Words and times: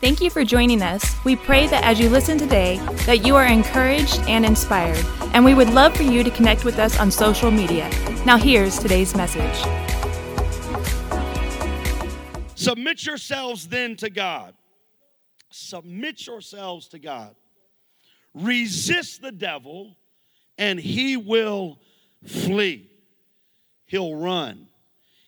Thank 0.00 0.20
you 0.20 0.30
for 0.30 0.44
joining 0.44 0.80
us. 0.80 1.16
We 1.24 1.34
pray 1.34 1.66
that 1.66 1.82
as 1.82 1.98
you 1.98 2.08
listen 2.08 2.38
today, 2.38 2.78
that 3.06 3.26
you 3.26 3.34
are 3.34 3.44
encouraged 3.44 4.20
and 4.28 4.46
inspired, 4.46 5.04
and 5.34 5.44
we 5.44 5.54
would 5.54 5.70
love 5.70 5.96
for 5.96 6.04
you 6.04 6.22
to 6.22 6.30
connect 6.30 6.64
with 6.64 6.78
us 6.78 7.00
on 7.00 7.10
social 7.10 7.50
media. 7.50 7.90
Now 8.24 8.36
here's 8.36 8.78
today's 8.78 9.16
message. 9.16 9.56
Submit 12.54 13.04
yourselves 13.04 13.66
then 13.66 13.96
to 13.96 14.08
God. 14.08 14.54
Submit 15.50 16.28
yourselves 16.28 16.86
to 16.90 17.00
God. 17.00 17.34
Resist 18.34 19.20
the 19.20 19.32
devil, 19.32 19.96
and 20.58 20.78
he 20.78 21.16
will 21.16 21.80
flee. 22.24 22.88
He'll 23.86 24.14
run. 24.14 24.68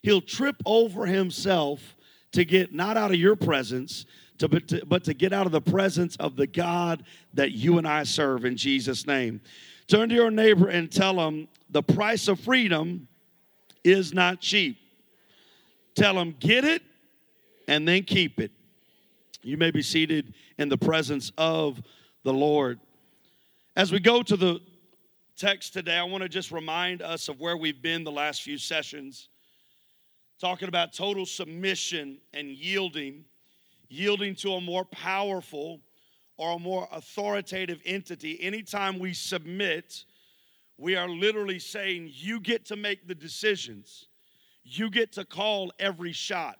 He'll 0.02 0.20
trip 0.20 0.62
over 0.64 1.06
himself 1.06 1.96
to 2.30 2.44
get 2.44 2.72
not 2.72 2.96
out 2.96 3.10
of 3.10 3.16
your 3.16 3.34
presence, 3.34 4.06
to, 4.40 4.48
but, 4.48 4.68
to, 4.68 4.84
but 4.86 5.04
to 5.04 5.14
get 5.14 5.32
out 5.32 5.46
of 5.46 5.52
the 5.52 5.60
presence 5.60 6.16
of 6.16 6.34
the 6.34 6.46
God 6.46 7.04
that 7.34 7.52
you 7.52 7.78
and 7.78 7.86
I 7.86 8.02
serve 8.04 8.44
in 8.44 8.56
Jesus' 8.56 9.06
name. 9.06 9.40
Turn 9.86 10.08
to 10.08 10.14
your 10.14 10.30
neighbor 10.30 10.68
and 10.68 10.90
tell 10.90 11.20
him 11.20 11.46
the 11.68 11.82
price 11.82 12.26
of 12.26 12.40
freedom 12.40 13.06
is 13.84 14.14
not 14.14 14.40
cheap. 14.40 14.78
Tell 15.94 16.18
him, 16.18 16.34
get 16.40 16.64
it 16.64 16.82
and 17.68 17.86
then 17.86 18.02
keep 18.02 18.40
it. 18.40 18.50
You 19.42 19.58
may 19.58 19.70
be 19.70 19.82
seated 19.82 20.34
in 20.58 20.68
the 20.70 20.78
presence 20.78 21.32
of 21.36 21.80
the 22.24 22.32
Lord. 22.32 22.80
As 23.76 23.92
we 23.92 24.00
go 24.00 24.22
to 24.22 24.36
the 24.36 24.60
text 25.36 25.74
today, 25.74 25.96
I 25.96 26.04
want 26.04 26.22
to 26.22 26.28
just 26.28 26.50
remind 26.50 27.02
us 27.02 27.28
of 27.28 27.40
where 27.40 27.56
we've 27.56 27.82
been 27.82 28.04
the 28.04 28.10
last 28.10 28.42
few 28.42 28.56
sessions, 28.56 29.28
talking 30.40 30.68
about 30.68 30.94
total 30.94 31.26
submission 31.26 32.18
and 32.32 32.48
yielding 32.48 33.24
yielding 33.90 34.34
to 34.36 34.54
a 34.54 34.60
more 34.60 34.86
powerful 34.86 35.80
or 36.38 36.52
a 36.52 36.58
more 36.58 36.88
authoritative 36.90 37.82
entity, 37.84 38.40
anytime 38.40 38.98
we 38.98 39.12
submit, 39.12 40.04
we 40.78 40.96
are 40.96 41.08
literally 41.08 41.58
saying, 41.58 42.10
You 42.10 42.40
get 42.40 42.64
to 42.66 42.76
make 42.76 43.06
the 43.06 43.14
decisions, 43.14 44.06
you 44.64 44.88
get 44.88 45.12
to 45.12 45.26
call 45.26 45.70
every 45.78 46.12
shot. 46.12 46.56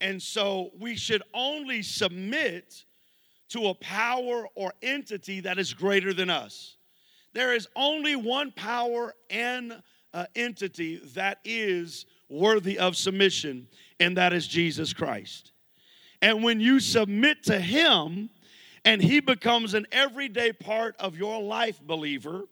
And 0.00 0.22
so 0.22 0.70
we 0.78 0.94
should 0.94 1.22
only 1.34 1.82
submit 1.82 2.84
to 3.48 3.68
a 3.68 3.74
power 3.74 4.46
or 4.54 4.72
entity 4.82 5.40
that 5.40 5.58
is 5.58 5.72
greater 5.72 6.12
than 6.12 6.30
us. 6.30 6.76
There 7.32 7.54
is 7.54 7.68
only 7.76 8.16
one 8.16 8.52
power 8.52 9.14
and 9.30 9.82
uh, 10.12 10.26
entity 10.34 11.00
that 11.14 11.40
is 11.44 12.06
worthy 12.28 12.78
of 12.78 12.96
submission, 12.96 13.68
and 14.00 14.16
that 14.16 14.32
is 14.32 14.46
Jesus 14.46 14.92
Christ. 14.92 15.52
And 16.22 16.42
when 16.42 16.60
you 16.60 16.80
submit 16.80 17.44
to 17.44 17.60
Him 17.60 18.30
and 18.84 19.02
He 19.02 19.20
becomes 19.20 19.74
an 19.74 19.86
everyday 19.92 20.52
part 20.52 20.96
of 20.98 21.16
your 21.16 21.42
life, 21.42 21.80
believer, 21.80 22.44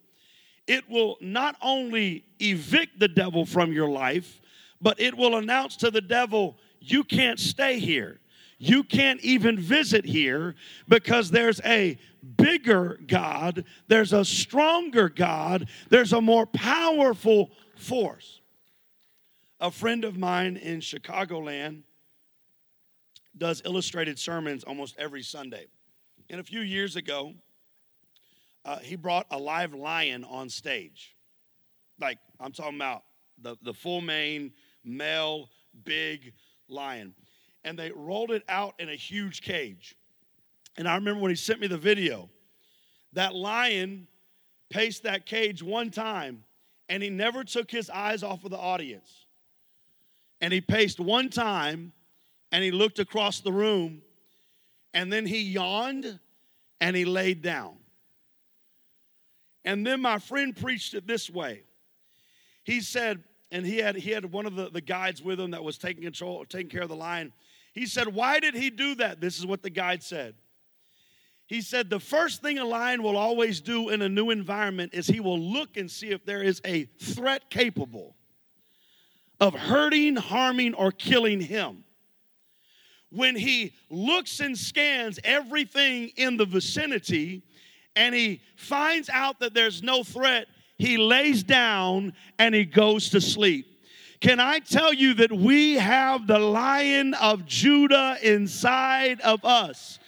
it 0.66 0.88
will 0.88 1.16
not 1.20 1.56
only 1.62 2.24
evict 2.40 2.98
the 2.98 3.08
devil 3.08 3.44
from 3.44 3.72
your 3.72 3.88
life, 3.88 4.40
but 4.80 5.00
it 5.00 5.16
will 5.16 5.36
announce 5.36 5.76
to 5.76 5.90
the 5.90 6.00
devil, 6.00 6.56
You 6.80 7.04
can't 7.04 7.38
stay 7.38 7.78
here. 7.78 8.20
You 8.58 8.84
can't 8.84 9.20
even 9.20 9.58
visit 9.58 10.04
here 10.04 10.54
because 10.88 11.30
there's 11.30 11.60
a 11.64 11.98
bigger 12.36 13.00
God, 13.06 13.64
there's 13.88 14.12
a 14.12 14.24
stronger 14.24 15.08
God, 15.08 15.68
there's 15.90 16.12
a 16.12 16.20
more 16.20 16.46
powerful 16.46 17.50
force. 17.76 18.40
A 19.60 19.70
friend 19.70 20.04
of 20.04 20.16
mine 20.16 20.56
in 20.56 20.80
Chicagoland 20.80 21.82
does 23.36 23.62
illustrated 23.64 24.18
sermons 24.18 24.64
almost 24.64 24.94
every 24.98 25.22
Sunday. 25.22 25.66
And 26.30 26.40
a 26.40 26.44
few 26.44 26.60
years 26.60 26.96
ago, 26.96 27.34
uh, 28.64 28.78
he 28.78 28.96
brought 28.96 29.26
a 29.30 29.38
live 29.38 29.74
lion 29.74 30.24
on 30.24 30.48
stage. 30.48 31.16
Like, 32.00 32.18
I'm 32.40 32.52
talking 32.52 32.76
about 32.76 33.02
the, 33.40 33.56
the 33.62 33.74
full 33.74 34.00
mane, 34.00 34.52
male, 34.84 35.48
big 35.84 36.32
lion. 36.68 37.14
And 37.64 37.78
they 37.78 37.90
rolled 37.90 38.30
it 38.30 38.42
out 38.48 38.74
in 38.78 38.88
a 38.88 38.94
huge 38.94 39.42
cage. 39.42 39.96
And 40.76 40.88
I 40.88 40.94
remember 40.94 41.20
when 41.20 41.30
he 41.30 41.36
sent 41.36 41.60
me 41.60 41.66
the 41.66 41.78
video, 41.78 42.30
that 43.12 43.34
lion 43.34 44.06
paced 44.70 45.04
that 45.04 45.26
cage 45.26 45.62
one 45.62 45.90
time 45.90 46.44
and 46.88 47.02
he 47.02 47.10
never 47.10 47.44
took 47.44 47.70
his 47.70 47.88
eyes 47.90 48.22
off 48.22 48.44
of 48.44 48.50
the 48.50 48.58
audience. 48.58 49.26
And 50.40 50.52
he 50.52 50.60
paced 50.60 51.00
one 51.00 51.30
time 51.30 51.92
and 52.54 52.62
he 52.62 52.70
looked 52.70 53.00
across 53.00 53.40
the 53.40 53.50
room 53.50 54.00
and 54.94 55.12
then 55.12 55.26
he 55.26 55.42
yawned 55.42 56.20
and 56.80 56.94
he 56.94 57.04
laid 57.04 57.42
down. 57.42 57.74
And 59.64 59.84
then 59.84 60.00
my 60.00 60.20
friend 60.20 60.54
preached 60.54 60.94
it 60.94 61.04
this 61.04 61.28
way. 61.28 61.64
He 62.62 62.80
said, 62.80 63.24
and 63.50 63.66
he 63.66 63.78
had 63.78 63.96
he 63.96 64.12
had 64.12 64.24
one 64.30 64.46
of 64.46 64.54
the, 64.54 64.70
the 64.70 64.80
guides 64.80 65.20
with 65.20 65.40
him 65.40 65.50
that 65.50 65.64
was 65.64 65.78
taking 65.78 66.04
control, 66.04 66.44
taking 66.44 66.68
care 66.68 66.82
of 66.82 66.88
the 66.88 66.94
lion. 66.94 67.32
He 67.72 67.86
said, 67.86 68.06
Why 68.06 68.38
did 68.38 68.54
he 68.54 68.70
do 68.70 68.94
that? 68.96 69.20
This 69.20 69.36
is 69.36 69.44
what 69.44 69.64
the 69.64 69.70
guide 69.70 70.04
said. 70.04 70.36
He 71.46 71.60
said, 71.60 71.90
The 71.90 71.98
first 71.98 72.40
thing 72.40 72.60
a 72.60 72.64
lion 72.64 73.02
will 73.02 73.16
always 73.16 73.60
do 73.60 73.88
in 73.88 74.00
a 74.00 74.08
new 74.08 74.30
environment 74.30 74.94
is 74.94 75.08
he 75.08 75.18
will 75.18 75.40
look 75.40 75.76
and 75.76 75.90
see 75.90 76.10
if 76.10 76.24
there 76.24 76.42
is 76.42 76.60
a 76.64 76.84
threat 77.00 77.50
capable 77.50 78.14
of 79.40 79.54
hurting, 79.54 80.14
harming, 80.14 80.74
or 80.74 80.92
killing 80.92 81.40
him 81.40 81.83
when 83.14 83.36
he 83.36 83.72
looks 83.90 84.40
and 84.40 84.56
scans 84.56 85.18
everything 85.24 86.10
in 86.16 86.36
the 86.36 86.44
vicinity 86.44 87.42
and 87.96 88.14
he 88.14 88.40
finds 88.56 89.08
out 89.08 89.38
that 89.40 89.54
there's 89.54 89.82
no 89.82 90.02
threat, 90.02 90.46
he 90.78 90.96
lays 90.96 91.42
down 91.42 92.12
and 92.38 92.54
he 92.54 92.64
goes 92.64 93.10
to 93.10 93.20
sleep. 93.20 93.66
Can 94.20 94.40
I 94.40 94.58
tell 94.58 94.92
you 94.92 95.14
that 95.14 95.32
we 95.32 95.74
have 95.74 96.26
the 96.26 96.38
lion 96.38 97.14
of 97.14 97.46
Judah 97.46 98.16
inside 98.22 99.20
of 99.20 99.44
us? 99.44 99.98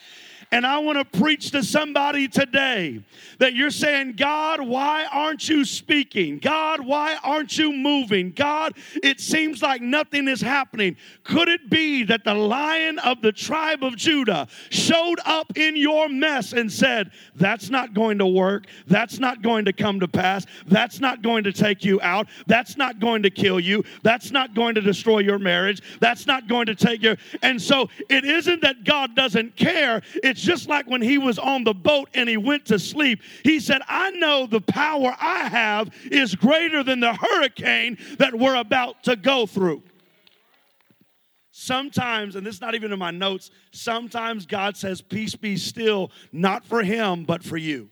And 0.53 0.67
I 0.67 0.79
want 0.79 0.99
to 0.99 1.19
preach 1.19 1.51
to 1.51 1.63
somebody 1.63 2.29
today 2.29 3.03
that 3.39 3.55
you're 3.55 3.71
saying, 3.71 4.15
God, 4.17 4.61
why 4.61 5.07
aren't 5.11 5.49
you 5.49 5.65
speaking? 5.65 6.39
God, 6.39 6.81
why 6.81 7.17
aren't 7.23 7.59
you 7.59 7.73
moving? 7.73 8.33
God, 8.33 8.75
it 9.03 9.21
seems 9.21 9.63
like 9.63 9.83
nothing 9.83 10.29
is 10.29 10.41
happening. 10.41 10.97
Could 11.25 11.49
it 11.49 11.69
be 11.69 12.05
that 12.05 12.25
the 12.25 12.35
lion 12.35 12.99
of 13.01 13.23
the 13.23 13.33
tribe 13.33 13.83
of 13.83 13.97
Judah 13.97 14.47
showed 14.71 15.19
up 15.25 15.57
in 15.57 15.77
your 15.77 16.09
mess 16.09 16.53
and 16.53 16.71
said, 16.71 17.11
That's 17.35 17.69
not 17.69 17.93
going 17.93 18.19
to 18.19 18.27
work. 18.27 18.67
That's 18.87 19.19
not 19.19 19.43
going 19.43 19.65
to 19.65 19.73
come 19.73 20.01
to 20.01 20.09
pass. 20.09 20.47
That's 20.67 21.01
not 21.01 21.23
going 21.23 21.45
to 21.45 21.53
take 21.53 21.85
you 21.85 22.01
out. 22.03 22.29
That's 22.47 22.77
not 22.77 23.01
going 23.01 23.23
to 23.25 23.31
kill 23.31 23.59
you. 23.59 23.85
That's 24.03 24.31
not 24.31 24.55
going 24.55 24.77
to 24.77 24.81
destroy 24.81 25.19
your 25.19 25.39
marriage. 25.39 25.83
That's 26.01 26.27
not 26.27 26.49
going 26.49 26.67
to 26.67 26.75
take 26.75 27.03
your. 27.03 27.17
And 27.43 27.61
so 27.61 27.89
it 28.09 28.25
isn't 28.25 28.63
that 28.63 28.85
God 28.85 29.17
doesn't 29.17 29.57
care. 29.57 30.03
It's 30.23 30.36
just 30.43 30.69
like 30.69 30.89
when 30.89 31.03
he 31.03 31.19
was 31.19 31.39
on 31.39 31.65
the 31.65 31.75
boat 31.75 32.09
and 32.15 32.29
he 32.29 32.37
went 32.37 32.67
to 32.67 32.79
sleep. 32.79 33.23
He 33.43 33.61
said, 33.61 33.83
I 33.89 34.11
know 34.11 34.47
the 34.47 34.61
power 34.61 35.15
I 35.21 35.49
have 35.49 35.91
is 36.11 36.35
greater 36.35 36.83
than 36.83 37.01
the 37.01 37.15
hurricane 37.15 37.99
that 38.19 38.35
we're 38.35 38.57
about 38.57 39.03
to 39.05 39.17
go 39.17 39.47
through. 39.47 39.83
Sometimes, 41.51 42.37
and 42.37 42.47
this 42.47 42.57
is 42.57 42.61
not 42.61 42.75
even 42.75 42.93
in 42.93 42.99
my 42.99 43.11
notes, 43.11 43.51
sometimes 43.73 44.45
God 44.45 44.77
says, 44.77 45.01
Peace 45.01 45.35
be 45.35 45.57
still, 45.57 46.11
not 46.31 46.67
for 46.67 46.83
him, 46.83 47.25
but 47.25 47.43
for 47.43 47.57
you. 47.57 47.89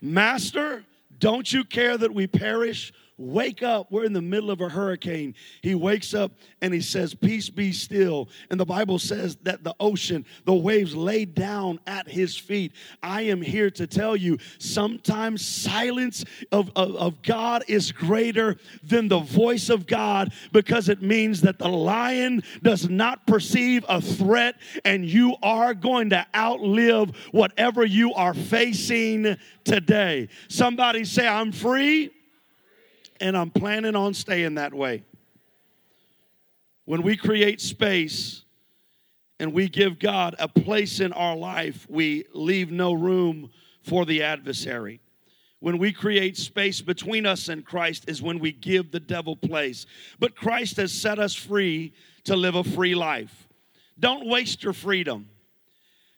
Master, 0.00 0.84
don't 1.18 1.50
you 1.50 1.64
care 1.64 1.96
that 1.96 2.12
we 2.12 2.26
perish? 2.26 2.92
Wake 3.18 3.64
up. 3.64 3.90
We're 3.90 4.04
in 4.04 4.12
the 4.12 4.22
middle 4.22 4.48
of 4.48 4.60
a 4.60 4.68
hurricane. 4.68 5.34
He 5.60 5.74
wakes 5.74 6.14
up 6.14 6.30
and 6.62 6.72
he 6.72 6.80
says, 6.80 7.14
Peace 7.14 7.50
be 7.50 7.72
still. 7.72 8.28
And 8.48 8.60
the 8.60 8.64
Bible 8.64 9.00
says 9.00 9.36
that 9.42 9.64
the 9.64 9.74
ocean, 9.80 10.24
the 10.44 10.54
waves 10.54 10.94
lay 10.94 11.24
down 11.24 11.80
at 11.88 12.08
his 12.08 12.36
feet. 12.36 12.72
I 13.02 13.22
am 13.22 13.42
here 13.42 13.70
to 13.72 13.88
tell 13.88 14.14
you 14.14 14.38
sometimes 14.58 15.44
silence 15.44 16.24
of, 16.52 16.70
of, 16.76 16.94
of 16.94 17.22
God 17.22 17.64
is 17.66 17.90
greater 17.90 18.56
than 18.84 19.08
the 19.08 19.18
voice 19.18 19.68
of 19.68 19.88
God 19.88 20.32
because 20.52 20.88
it 20.88 21.02
means 21.02 21.40
that 21.40 21.58
the 21.58 21.68
lion 21.68 22.44
does 22.62 22.88
not 22.88 23.26
perceive 23.26 23.84
a 23.88 24.00
threat 24.00 24.54
and 24.84 25.04
you 25.04 25.34
are 25.42 25.74
going 25.74 26.10
to 26.10 26.24
outlive 26.36 27.16
whatever 27.32 27.84
you 27.84 28.14
are 28.14 28.34
facing 28.34 29.36
today. 29.64 30.28
Somebody 30.46 31.04
say, 31.04 31.26
I'm 31.26 31.50
free 31.50 32.12
and 33.20 33.36
I'm 33.36 33.50
planning 33.50 33.96
on 33.96 34.14
staying 34.14 34.54
that 34.54 34.72
way. 34.72 35.04
When 36.84 37.02
we 37.02 37.16
create 37.16 37.60
space 37.60 38.44
and 39.38 39.52
we 39.52 39.68
give 39.68 39.98
God 39.98 40.34
a 40.38 40.48
place 40.48 41.00
in 41.00 41.12
our 41.12 41.36
life, 41.36 41.86
we 41.88 42.24
leave 42.32 42.70
no 42.70 42.92
room 42.92 43.50
for 43.82 44.06
the 44.06 44.22
adversary. 44.22 45.00
When 45.60 45.78
we 45.78 45.92
create 45.92 46.36
space 46.36 46.80
between 46.80 47.26
us 47.26 47.48
and 47.48 47.64
Christ 47.64 48.08
is 48.08 48.22
when 48.22 48.38
we 48.38 48.52
give 48.52 48.90
the 48.90 49.00
devil 49.00 49.36
place. 49.36 49.86
But 50.18 50.36
Christ 50.36 50.76
has 50.76 50.92
set 50.92 51.18
us 51.18 51.34
free 51.34 51.92
to 52.24 52.36
live 52.36 52.54
a 52.54 52.64
free 52.64 52.94
life. 52.94 53.48
Don't 53.98 54.26
waste 54.26 54.62
your 54.62 54.72
freedom. 54.72 55.28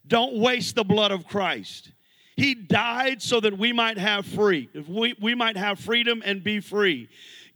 Don't 0.06 0.36
waste 0.36 0.74
the 0.74 0.84
blood 0.84 1.12
of 1.12 1.26
Christ. 1.26 1.92
He 2.40 2.54
died 2.54 3.20
so 3.20 3.38
that 3.40 3.58
we 3.58 3.70
might 3.70 3.98
have 3.98 4.24
free. 4.24 4.70
We, 4.88 5.14
we 5.20 5.34
might 5.34 5.58
have 5.58 5.78
freedom 5.78 6.22
and 6.24 6.42
be 6.42 6.60
free. 6.60 7.10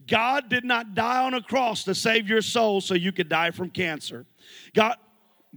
God 0.07 0.47
did 0.47 0.63
not 0.63 0.93
die 0.93 1.23
on 1.23 1.33
a 1.33 1.41
cross 1.41 1.85
to 1.85 1.95
save 1.95 2.29
your 2.29 2.43
soul 2.43 2.81
so 2.81 2.93
you 2.93 3.11
could 3.11 3.27
die 3.27 3.49
from 3.49 3.71
cancer. 3.71 4.27
God, 4.75 4.97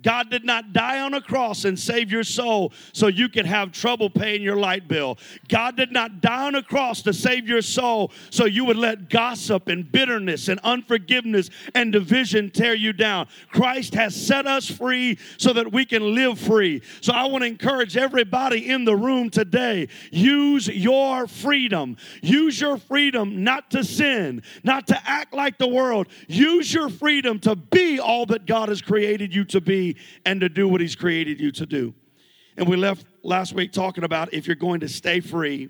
God 0.03 0.31
did 0.31 0.45
not 0.45 0.73
die 0.73 1.01
on 1.01 1.15
a 1.15 1.21
cross 1.21 1.65
and 1.65 1.79
save 1.79 2.11
your 2.11 2.25
soul 2.25 2.73
so 2.93 3.07
you 3.07 3.29
could 3.29 3.47
have 3.47 3.73
trouble 3.73 4.11
paying 4.11 4.43
your 4.43 4.57
light 4.57 4.89
bill. 4.89 5.19
God 5.49 5.77
did 5.77 5.93
not 5.93 6.21
die 6.21 6.47
on 6.47 6.55
a 6.55 6.63
cross 6.63 7.03
to 7.03 7.13
save 7.13 7.49
your 7.49 7.63
soul 7.63 8.13
so 8.31 8.45
you 8.45 8.65
would 8.65 8.77
let 8.77 9.11
gossip 9.11 9.69
and 9.69 9.91
bitterness 9.91 10.49
and 10.49 10.61
unforgiveness 10.61 11.51
and 11.75 11.93
division 11.93 12.51
tear 12.51 12.75
you 12.75 12.93
down. 12.93 13.29
Christ 13.51 13.95
has 13.95 14.15
set 14.15 14.47
us 14.47 14.71
free 14.71 15.19
so 15.37 15.53
that 15.53 15.73
we 15.73 15.85
can 15.85 16.15
live 16.15 16.39
free. 16.39 16.83
So 17.01 17.13
I 17.13 17.27
want 17.27 17.43
to 17.43 17.49
encourage 17.49 17.97
everybody 17.97 18.71
in 18.71 18.85
the 18.85 18.97
room 18.97 19.31
today 19.31 19.89
use 20.11 20.69
your 20.69 21.27
freedom. 21.27 21.97
Use 22.23 22.61
your 22.61 22.79
freedom 22.79 23.43
not 23.45 23.71
to 23.71 23.85
sin, 23.85 24.43
not 24.63 24.87
to 24.89 25.09
act 25.09 25.35
like 25.35 25.59
the 25.59 25.69
world. 25.69 26.09
Use 26.27 26.73
your 26.73 26.89
freedom 26.89 27.39
to 27.41 27.57
be 27.57 27.99
all 27.99 28.27
that 28.27 28.47
God 28.47 28.69
has 28.69 28.83
created 28.83 29.35
you 29.35 29.45
to 29.47 29.61
be 29.61 29.88
and 30.25 30.41
to 30.41 30.49
do 30.49 30.69
what 30.69 30.81
He's 30.81 30.97
created 30.97 31.41
you 31.41 31.51
to 31.53 31.67
do. 31.67 31.95
And 32.57 32.69
we 32.69 32.77
left 32.77 33.07
last 33.23 33.53
week 33.53 33.73
talking 33.73 34.05
about 34.05 34.35
if 34.35 34.47
you're 34.47 34.57
going 34.57 34.81
to 34.81 34.89
stay 34.89 35.21
free, 35.21 35.69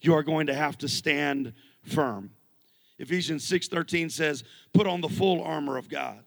you 0.00 0.14
are 0.14 0.22
going 0.22 0.46
to 0.48 0.54
have 0.54 0.76
to 0.78 0.88
stand 0.88 1.54
firm. 1.82 2.30
Ephesians 2.98 3.44
6:13 3.48 4.10
says, 4.10 4.44
"Put 4.72 4.86
on 4.86 5.00
the 5.00 5.08
full 5.08 5.42
armor 5.42 5.76
of 5.76 5.88
God." 5.88 6.24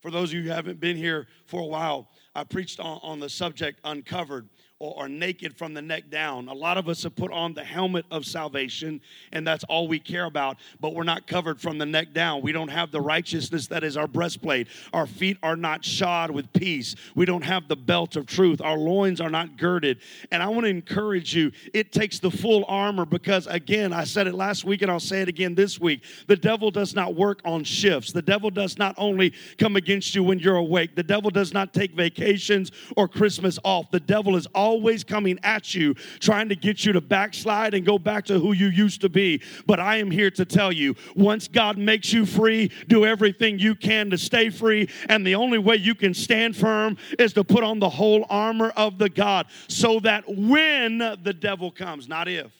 For 0.00 0.10
those 0.10 0.30
of 0.30 0.34
you 0.34 0.42
who 0.42 0.50
haven't 0.50 0.80
been 0.80 0.96
here 0.96 1.28
for 1.46 1.60
a 1.60 1.66
while, 1.66 2.10
I 2.34 2.44
preached 2.44 2.78
on, 2.78 3.00
on 3.02 3.20
the 3.20 3.28
subject 3.28 3.80
uncovered 3.84 4.50
or, 4.84 5.04
or 5.04 5.08
naked 5.08 5.56
from 5.56 5.72
the 5.72 5.80
neck 5.80 6.10
down. 6.10 6.48
A 6.48 6.52
lot 6.52 6.76
of 6.76 6.88
us 6.88 7.02
have 7.04 7.16
put 7.16 7.32
on 7.32 7.54
the 7.54 7.64
helmet 7.64 8.04
of 8.10 8.26
salvation, 8.26 9.00
and 9.32 9.46
that's 9.46 9.64
all 9.64 9.88
we 9.88 9.98
care 9.98 10.26
about, 10.26 10.58
but 10.80 10.94
we're 10.94 11.04
not 11.04 11.26
covered 11.26 11.60
from 11.60 11.78
the 11.78 11.86
neck 11.86 12.12
down. 12.12 12.42
We 12.42 12.52
don't 12.52 12.68
have 12.68 12.90
the 12.90 13.00
righteousness 13.00 13.66
that 13.68 13.82
is 13.82 13.96
our 13.96 14.06
breastplate. 14.06 14.68
Our 14.92 15.06
feet 15.06 15.38
are 15.42 15.56
not 15.56 15.84
shod 15.84 16.30
with 16.30 16.52
peace. 16.52 16.94
We 17.14 17.24
don't 17.24 17.42
have 17.44 17.66
the 17.68 17.76
belt 17.76 18.16
of 18.16 18.26
truth. 18.26 18.60
Our 18.60 18.76
loins 18.76 19.20
are 19.20 19.30
not 19.30 19.56
girded. 19.56 20.00
And 20.30 20.42
I 20.42 20.48
want 20.48 20.64
to 20.64 20.70
encourage 20.70 21.34
you, 21.34 21.52
it 21.72 21.92
takes 21.92 22.18
the 22.18 22.30
full 22.30 22.64
armor 22.68 23.06
because, 23.06 23.46
again, 23.46 23.92
I 23.92 24.04
said 24.04 24.26
it 24.26 24.34
last 24.34 24.64
week 24.64 24.82
and 24.82 24.90
I'll 24.90 25.00
say 25.00 25.22
it 25.22 25.28
again 25.28 25.54
this 25.54 25.80
week. 25.80 26.02
The 26.26 26.36
devil 26.36 26.70
does 26.70 26.94
not 26.94 27.14
work 27.14 27.40
on 27.44 27.64
shifts. 27.64 28.12
The 28.12 28.22
devil 28.22 28.50
does 28.50 28.76
not 28.76 28.94
only 28.98 29.32
come 29.58 29.76
against 29.76 30.14
you 30.14 30.22
when 30.22 30.38
you're 30.38 30.56
awake, 30.56 30.94
the 30.94 31.02
devil 31.02 31.30
does 31.30 31.54
not 31.54 31.72
take 31.72 31.92
vacations 31.92 32.70
or 32.96 33.08
Christmas 33.08 33.58
off. 33.64 33.90
The 33.90 34.00
devil 34.00 34.36
is 34.36 34.46
always 34.54 34.73
always 34.74 35.04
coming 35.04 35.38
at 35.44 35.72
you, 35.72 35.94
trying 36.18 36.48
to 36.48 36.56
get 36.56 36.84
you 36.84 36.92
to 36.92 37.00
backslide 37.00 37.74
and 37.74 37.86
go 37.86 37.96
back 37.96 38.24
to 38.24 38.40
who 38.40 38.52
you 38.52 38.66
used 38.66 39.00
to 39.02 39.08
be. 39.08 39.40
But 39.66 39.78
I 39.78 39.98
am 39.98 40.10
here 40.10 40.32
to 40.32 40.44
tell 40.44 40.72
you 40.72 40.96
once 41.14 41.46
God 41.46 41.78
makes 41.78 42.12
you 42.12 42.26
free, 42.26 42.72
do 42.88 43.06
everything 43.06 43.60
you 43.60 43.76
can 43.76 44.10
to 44.10 44.18
stay 44.18 44.50
free. 44.50 44.88
And 45.08 45.24
the 45.24 45.36
only 45.36 45.58
way 45.58 45.76
you 45.76 45.94
can 45.94 46.12
stand 46.12 46.56
firm 46.56 46.96
is 47.20 47.32
to 47.34 47.44
put 47.44 47.62
on 47.62 47.78
the 47.78 47.88
whole 47.88 48.26
armor 48.28 48.70
of 48.70 48.98
the 48.98 49.08
God 49.08 49.46
so 49.68 50.00
that 50.00 50.24
when 50.26 50.98
the 50.98 51.36
devil 51.38 51.70
comes, 51.70 52.08
not 52.08 52.26
if, 52.26 52.50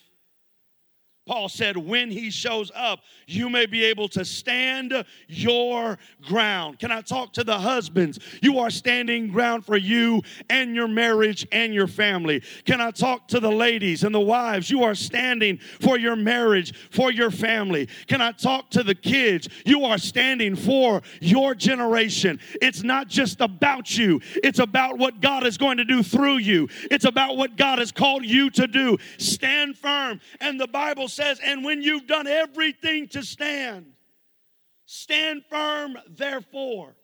Paul 1.27 1.49
said, 1.49 1.79
when 1.79 2.11
he 2.11 2.31
shows 2.31 2.71
up, 2.75 3.01
you 3.27 3.49
may 3.49 3.65
be 3.65 3.83
able 3.85 4.09
to 4.09 4.27
stand 4.27 4.93
your 5.27 5.99
ground. 6.23 6.79
Can 6.79 6.93
I 6.93 7.01
talk 7.01 7.33
to 7.35 7.45
the 7.45 7.59
husbands? 7.59 8.19
You 8.43 8.59
are 8.59 8.69
standing 8.69 9.29
ground 9.29 9.65
for 9.65 9.79
you 9.79 10.21
and 10.51 10.75
your 10.75 10.87
marriage 10.87 11.47
and 11.51 11.73
your 11.73 11.87
family. 11.87 12.43
Can 12.67 12.81
I 12.83 12.91
talk 12.91 13.27
to 13.29 13.41
the 13.41 13.51
ladies 13.51 14.05
and 14.05 14.15
the 14.15 14.21
wives? 14.21 14.71
You 14.71 14.83
are 14.85 14.95
standing 14.95 15.57
for 15.81 15.99
your 15.99 16.15
marriage, 16.15 16.75
for 16.91 17.11
your 17.11 17.31
family. 17.31 17.89
Can 18.07 18.21
I 18.21 18.33
talk 18.33 18.69
to 18.71 18.83
the 18.83 18.95
kids? 18.95 19.49
You 19.65 19.85
are 19.87 19.99
standing 19.99 20.55
for 20.55 21.01
your 21.21 21.55
generation. 21.55 22.39
It's 22.61 22.83
not 22.83 23.09
just 23.09 23.41
about 23.41 23.97
you, 23.97 24.21
it's 24.43 24.59
about 24.59 24.99
what 24.99 25.23
God 25.23 25.47
is 25.47 25.57
going 25.57 25.79
to 25.79 25.85
do 25.85 26.03
through 26.03 26.39
you, 26.39 26.69
it's 26.91 27.07
about 27.07 27.39
what 27.39 27.57
God 27.57 27.79
has 27.79 27.93
called 27.93 28.27
you 28.27 28.51
to 28.51 28.67
do. 28.67 28.99
Stand 29.17 29.79
firm. 29.79 30.21
And 30.41 30.61
the 30.61 30.69
Bible 30.69 31.09
says, 31.15 31.41
and 31.43 31.65
when 31.65 31.83
you've 31.83 32.07
done 32.07 32.27
everything 32.27 33.09
to 33.09 33.23
stand, 33.23 33.87
stand 34.87 35.45
firm, 35.49 35.97
therefore. 36.09 36.95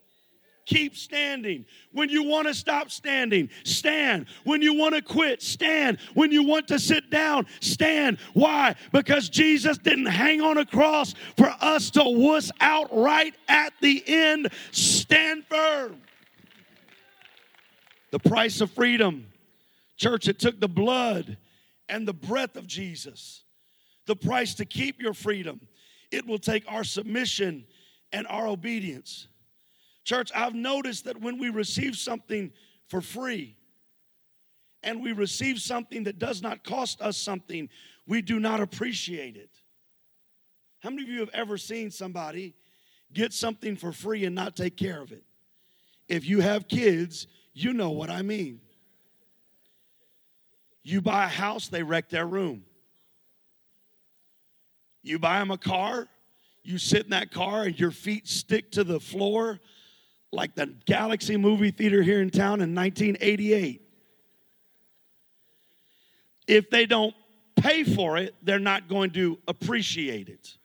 Keep 0.66 0.96
standing. 0.96 1.64
When 1.90 2.10
you 2.10 2.22
want 2.22 2.46
to 2.46 2.54
stop 2.54 2.92
standing, 2.92 3.50
stand. 3.64 4.26
When 4.44 4.62
you 4.62 4.72
want 4.74 4.94
to 4.94 5.02
quit, 5.02 5.42
stand. 5.42 5.98
When 6.14 6.30
you 6.30 6.44
want 6.44 6.68
to 6.68 6.78
sit 6.78 7.10
down, 7.10 7.46
stand. 7.60 8.18
Why? 8.34 8.76
Because 8.92 9.28
Jesus 9.28 9.78
didn't 9.78 10.06
hang 10.06 10.40
on 10.40 10.58
a 10.58 10.64
cross 10.64 11.14
for 11.36 11.52
us 11.60 11.90
to 11.92 12.04
wuss 12.04 12.52
out 12.60 12.88
right 12.96 13.34
at 13.48 13.72
the 13.80 14.04
end. 14.06 14.52
Stand 14.70 15.44
firm. 15.46 16.00
The 18.12 18.20
price 18.20 18.60
of 18.60 18.70
freedom. 18.70 19.26
Church, 19.96 20.28
it 20.28 20.38
took 20.38 20.60
the 20.60 20.68
blood 20.68 21.36
and 21.88 22.06
the 22.06 22.14
breath 22.14 22.56
of 22.56 22.68
Jesus 22.68 23.42
the 24.06 24.16
price 24.16 24.54
to 24.54 24.64
keep 24.64 25.00
your 25.00 25.14
freedom. 25.14 25.60
It 26.10 26.26
will 26.26 26.38
take 26.38 26.64
our 26.66 26.84
submission 26.84 27.66
and 28.12 28.26
our 28.26 28.46
obedience. 28.46 29.28
Church, 30.04 30.30
I've 30.34 30.54
noticed 30.54 31.04
that 31.04 31.20
when 31.20 31.38
we 31.38 31.50
receive 31.50 31.96
something 31.96 32.52
for 32.88 33.00
free 33.00 33.56
and 34.82 35.02
we 35.02 35.12
receive 35.12 35.60
something 35.60 36.04
that 36.04 36.18
does 36.18 36.42
not 36.42 36.64
cost 36.64 37.00
us 37.00 37.16
something, 37.16 37.68
we 38.06 38.22
do 38.22 38.40
not 38.40 38.60
appreciate 38.60 39.36
it. 39.36 39.50
How 40.80 40.90
many 40.90 41.02
of 41.02 41.08
you 41.08 41.20
have 41.20 41.30
ever 41.32 41.58
seen 41.58 41.90
somebody 41.90 42.54
get 43.12 43.32
something 43.32 43.76
for 43.76 43.92
free 43.92 44.24
and 44.24 44.34
not 44.34 44.56
take 44.56 44.76
care 44.76 45.00
of 45.00 45.12
it? 45.12 45.22
If 46.08 46.26
you 46.26 46.40
have 46.40 46.66
kids, 46.66 47.26
you 47.52 47.72
know 47.72 47.90
what 47.90 48.10
I 48.10 48.22
mean. 48.22 48.60
You 50.82 51.02
buy 51.02 51.26
a 51.26 51.28
house, 51.28 51.68
they 51.68 51.82
wreck 51.82 52.08
their 52.08 52.26
room. 52.26 52.64
You 55.02 55.18
buy 55.18 55.38
them 55.38 55.50
a 55.50 55.58
car, 55.58 56.08
you 56.62 56.78
sit 56.78 57.04
in 57.04 57.10
that 57.10 57.30
car, 57.30 57.64
and 57.64 57.78
your 57.78 57.90
feet 57.90 58.28
stick 58.28 58.70
to 58.72 58.84
the 58.84 59.00
floor 59.00 59.60
like 60.32 60.54
the 60.54 60.66
Galaxy 60.86 61.36
movie 61.36 61.70
theater 61.70 62.02
here 62.02 62.20
in 62.20 62.30
town 62.30 62.60
in 62.60 62.74
1988. 62.74 63.82
If 66.46 66.70
they 66.70 66.86
don't 66.86 67.14
pay 67.56 67.84
for 67.84 68.16
it, 68.16 68.34
they're 68.42 68.58
not 68.58 68.88
going 68.88 69.10
to 69.12 69.38
appreciate 69.48 70.28
it. 70.28 70.56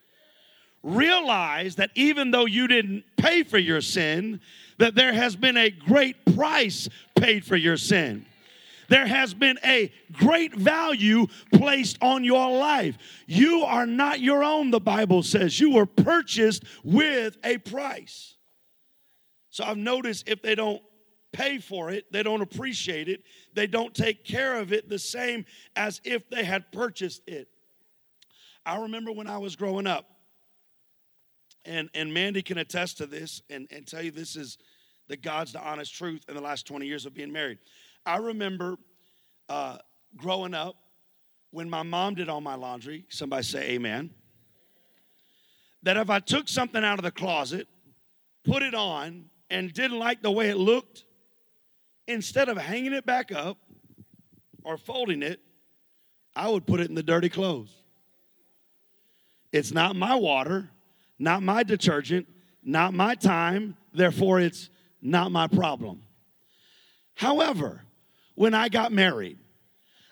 Realize 0.83 1.75
that 1.75 1.89
even 1.95 2.31
though 2.31 2.45
you 2.45 2.67
didn't 2.67 3.03
pay 3.17 3.43
for 3.43 3.57
your 3.57 3.81
sin, 3.81 4.39
that 4.77 4.95
there 4.95 5.13
has 5.13 5.35
been 5.35 5.57
a 5.57 5.69
great 5.69 6.35
price 6.35 6.89
paid 7.15 7.43
for 7.43 7.55
your 7.55 7.77
sin 7.77 8.25
there 8.87 9.07
has 9.07 9.33
been 9.33 9.57
a 9.63 9.91
great 10.13 10.55
value 10.55 11.27
placed 11.53 11.97
on 12.01 12.23
your 12.23 12.51
life. 12.57 12.97
You 13.27 13.61
are 13.61 13.85
not 13.85 14.19
your 14.19 14.43
own, 14.43 14.71
the 14.71 14.79
Bible 14.79 15.23
says. 15.23 15.59
You 15.59 15.71
were 15.71 15.85
purchased 15.85 16.63
with 16.83 17.37
a 17.43 17.57
price. 17.57 18.35
So 19.49 19.63
I've 19.63 19.77
noticed 19.77 20.27
if 20.27 20.41
they 20.41 20.55
don't 20.55 20.81
pay 21.31 21.59
for 21.59 21.91
it, 21.91 22.11
they 22.11 22.23
don't 22.23 22.41
appreciate 22.41 23.09
it, 23.09 23.23
they 23.53 23.67
don't 23.67 23.93
take 23.93 24.23
care 24.23 24.57
of 24.57 24.71
it 24.71 24.89
the 24.89 24.99
same 24.99 25.45
as 25.75 25.99
if 26.03 26.29
they 26.29 26.43
had 26.43 26.71
purchased 26.71 27.21
it. 27.27 27.49
I 28.65 28.77
remember 28.77 29.11
when 29.11 29.27
I 29.27 29.37
was 29.37 29.55
growing 29.55 29.85
up, 29.85 30.05
and, 31.65 31.89
and 31.93 32.13
Mandy 32.13 32.41
can 32.41 32.57
attest 32.57 32.97
to 32.97 33.05
this 33.05 33.41
and, 33.49 33.67
and 33.71 33.85
tell 33.85 34.01
you 34.01 34.11
this 34.11 34.35
is 34.35 34.57
the 35.07 35.17
God's 35.17 35.53
the 35.53 35.61
honest 35.61 35.93
truth 35.93 36.23
in 36.27 36.35
the 36.35 36.41
last 36.41 36.65
20 36.67 36.85
years 36.85 37.05
of 37.05 37.13
being 37.13 37.31
married. 37.31 37.59
I 38.05 38.17
remember 38.17 38.77
uh, 39.49 39.77
growing 40.15 40.53
up 40.53 40.75
when 41.51 41.69
my 41.69 41.83
mom 41.83 42.15
did 42.15 42.29
all 42.29 42.41
my 42.41 42.55
laundry. 42.55 43.05
Somebody 43.09 43.43
say 43.43 43.71
amen. 43.71 44.11
That 45.83 45.97
if 45.97 46.09
I 46.09 46.19
took 46.19 46.47
something 46.47 46.83
out 46.83 46.99
of 46.99 47.03
the 47.03 47.11
closet, 47.11 47.67
put 48.43 48.61
it 48.61 48.73
on, 48.73 49.25
and 49.49 49.71
didn't 49.71 49.99
like 49.99 50.21
the 50.21 50.31
way 50.31 50.49
it 50.49 50.57
looked, 50.57 51.05
instead 52.07 52.49
of 52.49 52.57
hanging 52.57 52.93
it 52.93 53.05
back 53.05 53.31
up 53.31 53.57
or 54.63 54.77
folding 54.77 55.21
it, 55.21 55.39
I 56.35 56.49
would 56.49 56.65
put 56.65 56.79
it 56.79 56.89
in 56.89 56.95
the 56.95 57.03
dirty 57.03 57.29
clothes. 57.29 57.71
It's 59.51 59.71
not 59.71 59.95
my 59.95 60.15
water, 60.15 60.69
not 61.17 61.41
my 61.41 61.63
detergent, 61.63 62.27
not 62.63 62.93
my 62.93 63.15
time, 63.15 63.77
therefore, 63.93 64.39
it's 64.39 64.69
not 65.01 65.31
my 65.31 65.47
problem. 65.47 66.01
However, 67.13 67.84
when 68.35 68.53
I 68.53 68.69
got 68.69 68.91
married. 68.91 69.37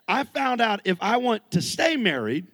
I 0.07 0.23
found 0.23 0.59
out 0.59 0.81
if 0.85 0.97
I 0.99 1.17
want 1.17 1.51
to 1.51 1.61
stay 1.61 1.95
married, 1.95 2.47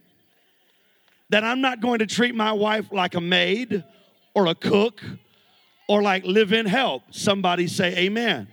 that 1.29 1.43
I'm 1.43 1.61
not 1.61 1.79
going 1.79 1.99
to 1.99 2.05
treat 2.05 2.35
my 2.35 2.51
wife 2.51 2.91
like 2.91 3.15
a 3.15 3.21
maid 3.21 3.83
or 4.33 4.47
a 4.47 4.55
cook 4.55 5.01
or 5.87 6.01
like 6.01 6.23
live 6.25 6.53
in 6.53 6.65
help? 6.65 7.03
Somebody 7.11 7.67
say 7.67 7.95
amen. 7.97 8.47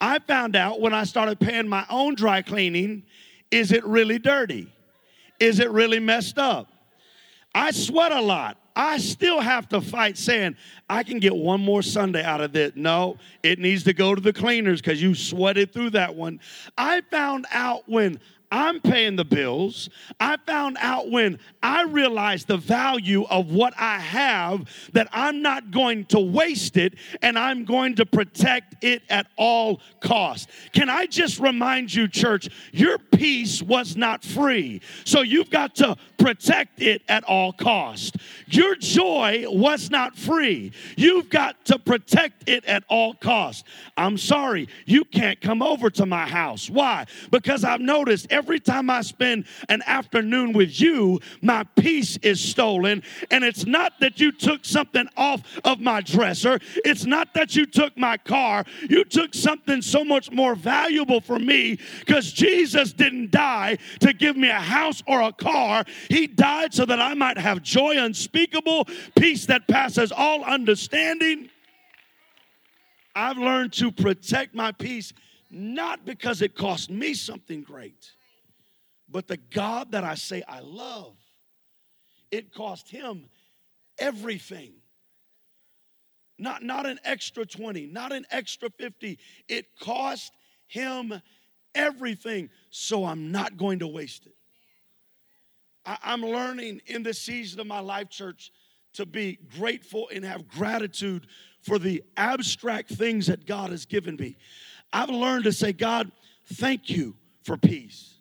I 0.00 0.18
found 0.18 0.56
out 0.56 0.80
when 0.80 0.92
I 0.92 1.04
started 1.04 1.38
paying 1.38 1.68
my 1.68 1.86
own 1.88 2.14
dry 2.14 2.42
cleaning 2.42 3.04
is 3.50 3.70
it 3.70 3.84
really 3.84 4.18
dirty? 4.18 4.72
Is 5.38 5.60
it 5.60 5.70
really 5.70 6.00
messed 6.00 6.38
up? 6.38 6.68
I 7.54 7.70
sweat 7.70 8.10
a 8.10 8.20
lot. 8.20 8.56
I 8.74 8.98
still 8.98 9.40
have 9.40 9.68
to 9.70 9.80
fight 9.80 10.16
saying, 10.16 10.56
I 10.88 11.02
can 11.02 11.18
get 11.18 11.34
one 11.34 11.60
more 11.60 11.82
Sunday 11.82 12.22
out 12.22 12.40
of 12.40 12.52
this. 12.52 12.72
No, 12.74 13.18
it 13.42 13.58
needs 13.58 13.84
to 13.84 13.92
go 13.92 14.14
to 14.14 14.20
the 14.20 14.32
cleaners 14.32 14.80
because 14.80 15.02
you 15.02 15.14
sweated 15.14 15.72
through 15.72 15.90
that 15.90 16.14
one. 16.14 16.40
I 16.76 17.02
found 17.10 17.46
out 17.52 17.88
when 17.88 18.18
I'm 18.52 18.80
paying 18.80 19.16
the 19.16 19.24
bills. 19.24 19.88
I 20.20 20.36
found 20.36 20.76
out 20.78 21.10
when 21.10 21.38
I 21.62 21.84
realized 21.84 22.48
the 22.48 22.58
value 22.58 23.24
of 23.24 23.50
what 23.50 23.72
I 23.78 23.98
have 23.98 24.68
that 24.92 25.08
I'm 25.10 25.40
not 25.40 25.70
going 25.70 26.04
to 26.06 26.20
waste 26.20 26.76
it 26.76 26.94
and 27.22 27.38
I'm 27.38 27.64
going 27.64 27.94
to 27.96 28.04
protect 28.04 28.84
it 28.84 29.04
at 29.08 29.26
all 29.38 29.80
costs. 30.00 30.48
Can 30.74 30.90
I 30.90 31.06
just 31.06 31.40
remind 31.40 31.94
you, 31.94 32.06
church, 32.08 32.50
your 32.72 32.98
peace 32.98 33.62
was 33.62 33.96
not 33.96 34.22
free. 34.22 34.82
So 35.04 35.22
you've 35.22 35.48
got 35.48 35.76
to 35.76 35.96
protect 36.18 36.82
it 36.82 37.02
at 37.08 37.24
all 37.24 37.52
costs. 37.52 38.12
Your 38.46 38.74
joy 38.74 39.44
was 39.48 39.90
not 39.90 40.16
free. 40.16 40.72
You've 40.96 41.30
got 41.30 41.64
to 41.66 41.78
protect 41.78 42.48
it 42.48 42.64
at 42.64 42.84
all 42.88 43.14
costs. 43.14 43.64
I'm 43.96 44.18
sorry, 44.18 44.68
you 44.86 45.04
can't 45.04 45.40
come 45.40 45.62
over 45.62 45.88
to 45.90 46.04
my 46.04 46.26
house. 46.26 46.68
Why? 46.68 47.06
Because 47.30 47.64
I've 47.64 47.80
noticed 47.80 48.26
every 48.42 48.58
time 48.58 48.90
I 48.90 49.02
spend 49.02 49.44
an 49.68 49.82
afternoon 49.86 50.52
with 50.52 50.80
you, 50.80 51.20
my 51.42 51.62
peace 51.76 52.16
is 52.22 52.40
stolen. 52.40 53.04
And 53.30 53.44
it's 53.44 53.66
not 53.66 54.00
that 54.00 54.18
you 54.18 54.32
took 54.32 54.64
something 54.64 55.08
off 55.16 55.42
of 55.64 55.78
my 55.78 56.00
dresser, 56.00 56.58
it's 56.84 57.04
not 57.04 57.34
that 57.34 57.54
you 57.54 57.66
took 57.66 57.96
my 57.96 58.16
car. 58.16 58.64
You 58.90 59.04
took 59.04 59.32
something 59.32 59.80
so 59.80 60.04
much 60.04 60.32
more 60.32 60.56
valuable 60.56 61.20
for 61.20 61.38
me 61.38 61.78
because 62.00 62.32
Jesus 62.32 62.92
didn't 62.92 63.30
die 63.30 63.78
to 64.00 64.12
give 64.12 64.36
me 64.36 64.48
a 64.48 64.54
house 64.54 65.04
or 65.06 65.22
a 65.22 65.32
car. 65.32 65.84
He 66.08 66.26
died 66.26 66.74
so 66.74 66.84
that 66.84 67.00
I 67.00 67.14
might 67.14 67.38
have 67.38 67.62
joy 67.62 67.96
unspeakable, 67.96 68.88
peace 69.14 69.46
that 69.46 69.68
passes 69.68 70.10
all 70.10 70.42
understanding. 70.42 71.48
I've 73.14 73.38
learned 73.38 73.72
to 73.74 73.92
protect 73.92 74.52
my 74.52 74.72
peace 74.72 75.12
not 75.52 76.06
because 76.06 76.40
it 76.40 76.56
cost 76.56 76.90
me 76.90 77.12
something 77.12 77.62
great, 77.62 78.12
but 79.12 79.28
the 79.28 79.36
God 79.36 79.92
that 79.92 80.04
I 80.04 80.14
say 80.14 80.42
I 80.48 80.60
love. 80.60 81.14
It 82.30 82.52
cost 82.52 82.88
him 82.88 83.28
everything. 83.98 84.72
Not, 86.38 86.62
not 86.62 86.86
an 86.86 86.98
extra 87.04 87.44
20, 87.44 87.86
not 87.86 88.10
an 88.10 88.26
extra 88.30 88.70
50. 88.70 89.18
It 89.48 89.66
cost 89.78 90.32
him 90.66 91.20
everything. 91.74 92.48
So 92.70 93.04
I'm 93.04 93.30
not 93.30 93.56
going 93.58 93.80
to 93.80 93.86
waste 93.86 94.26
it. 94.26 94.34
I, 95.84 95.98
I'm 96.02 96.22
learning 96.22 96.80
in 96.86 97.02
this 97.02 97.18
season 97.18 97.60
of 97.60 97.66
my 97.66 97.80
life, 97.80 98.08
church, 98.08 98.50
to 98.94 99.06
be 99.06 99.38
grateful 99.56 100.08
and 100.12 100.24
have 100.24 100.48
gratitude 100.48 101.26
for 101.60 101.78
the 101.78 102.02
abstract 102.16 102.90
things 102.90 103.26
that 103.26 103.46
God 103.46 103.70
has 103.70 103.86
given 103.86 104.16
me. 104.16 104.36
I've 104.92 105.10
learned 105.10 105.44
to 105.44 105.52
say, 105.52 105.72
God, 105.72 106.10
thank 106.46 106.90
you 106.90 107.14
for 107.44 107.56
peace. 107.56 108.11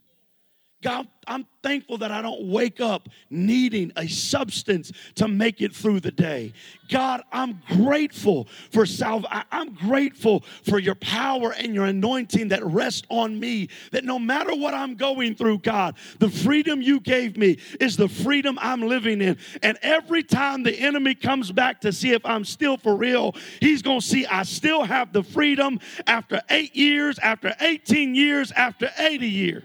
God, 0.82 1.08
I'm 1.28 1.46
thankful 1.62 2.00
that 2.00 2.12
I 2.12 2.22
don't 2.24 2.48
wake 2.48 2.82
up 2.82 3.08
needing 3.30 3.92
a 3.96 4.08
substance 4.08 4.92
to 5.16 5.28
make 5.28 5.62
it 5.62 5.76
through 5.76 6.00
the 6.00 6.12
day. 6.12 6.54
God, 6.90 7.22
I'm 7.32 7.62
grateful 7.68 8.48
for 8.72 8.88
salvation. 8.88 9.44
I'm 9.52 9.74
grateful 9.76 10.44
for 10.64 10.80
your 10.80 10.96
power 10.96 11.54
and 11.54 11.76
your 11.76 11.86
anointing 11.86 12.48
that 12.50 12.66
rest 12.66 13.06
on 13.10 13.40
me. 13.40 13.70
That 13.92 14.04
no 14.04 14.18
matter 14.18 14.56
what 14.56 14.74
I'm 14.74 14.96
going 14.96 15.36
through, 15.36 15.60
God, 15.60 15.96
the 16.20 16.30
freedom 16.30 16.82
you 16.82 17.00
gave 17.00 17.38
me 17.38 17.60
is 17.80 17.96
the 17.96 18.10
freedom 18.10 18.58
I'm 18.60 18.82
living 18.82 19.22
in. 19.22 19.38
And 19.62 19.78
every 19.84 20.24
time 20.24 20.64
the 20.64 20.78
enemy 20.78 21.14
comes 21.14 21.52
back 21.52 21.82
to 21.82 21.94
see 21.94 22.12
if 22.14 22.26
I'm 22.26 22.44
still 22.44 22.78
for 22.78 22.96
real, 22.96 23.36
he's 23.60 23.84
going 23.84 24.00
to 24.00 24.06
see 24.06 24.26
I 24.26 24.44
still 24.44 24.84
have 24.84 25.14
the 25.14 25.24
freedom 25.24 25.80
after 26.08 26.42
eight 26.50 26.76
years, 26.76 27.20
after 27.20 27.54
18 27.62 28.16
years, 28.16 28.52
after 28.52 28.90
80 28.98 29.28
years. 29.28 29.64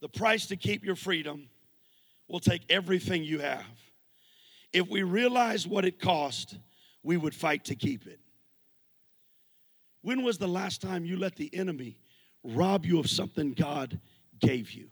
The 0.00 0.08
price 0.08 0.46
to 0.46 0.56
keep 0.56 0.84
your 0.84 0.96
freedom 0.96 1.48
will 2.28 2.40
take 2.40 2.62
everything 2.68 3.24
you 3.24 3.40
have. 3.40 3.64
If 4.72 4.88
we 4.88 5.02
realize 5.02 5.66
what 5.66 5.84
it 5.84 5.98
cost, 5.98 6.56
we 7.02 7.16
would 7.16 7.34
fight 7.34 7.64
to 7.66 7.74
keep 7.74 8.06
it. 8.06 8.20
When 10.02 10.22
was 10.22 10.38
the 10.38 10.48
last 10.48 10.80
time 10.80 11.04
you 11.04 11.16
let 11.16 11.36
the 11.36 11.52
enemy 11.54 11.98
rob 12.44 12.84
you 12.84 12.98
of 12.98 13.10
something 13.10 13.54
God 13.54 13.98
gave 14.40 14.70
you? 14.70 14.90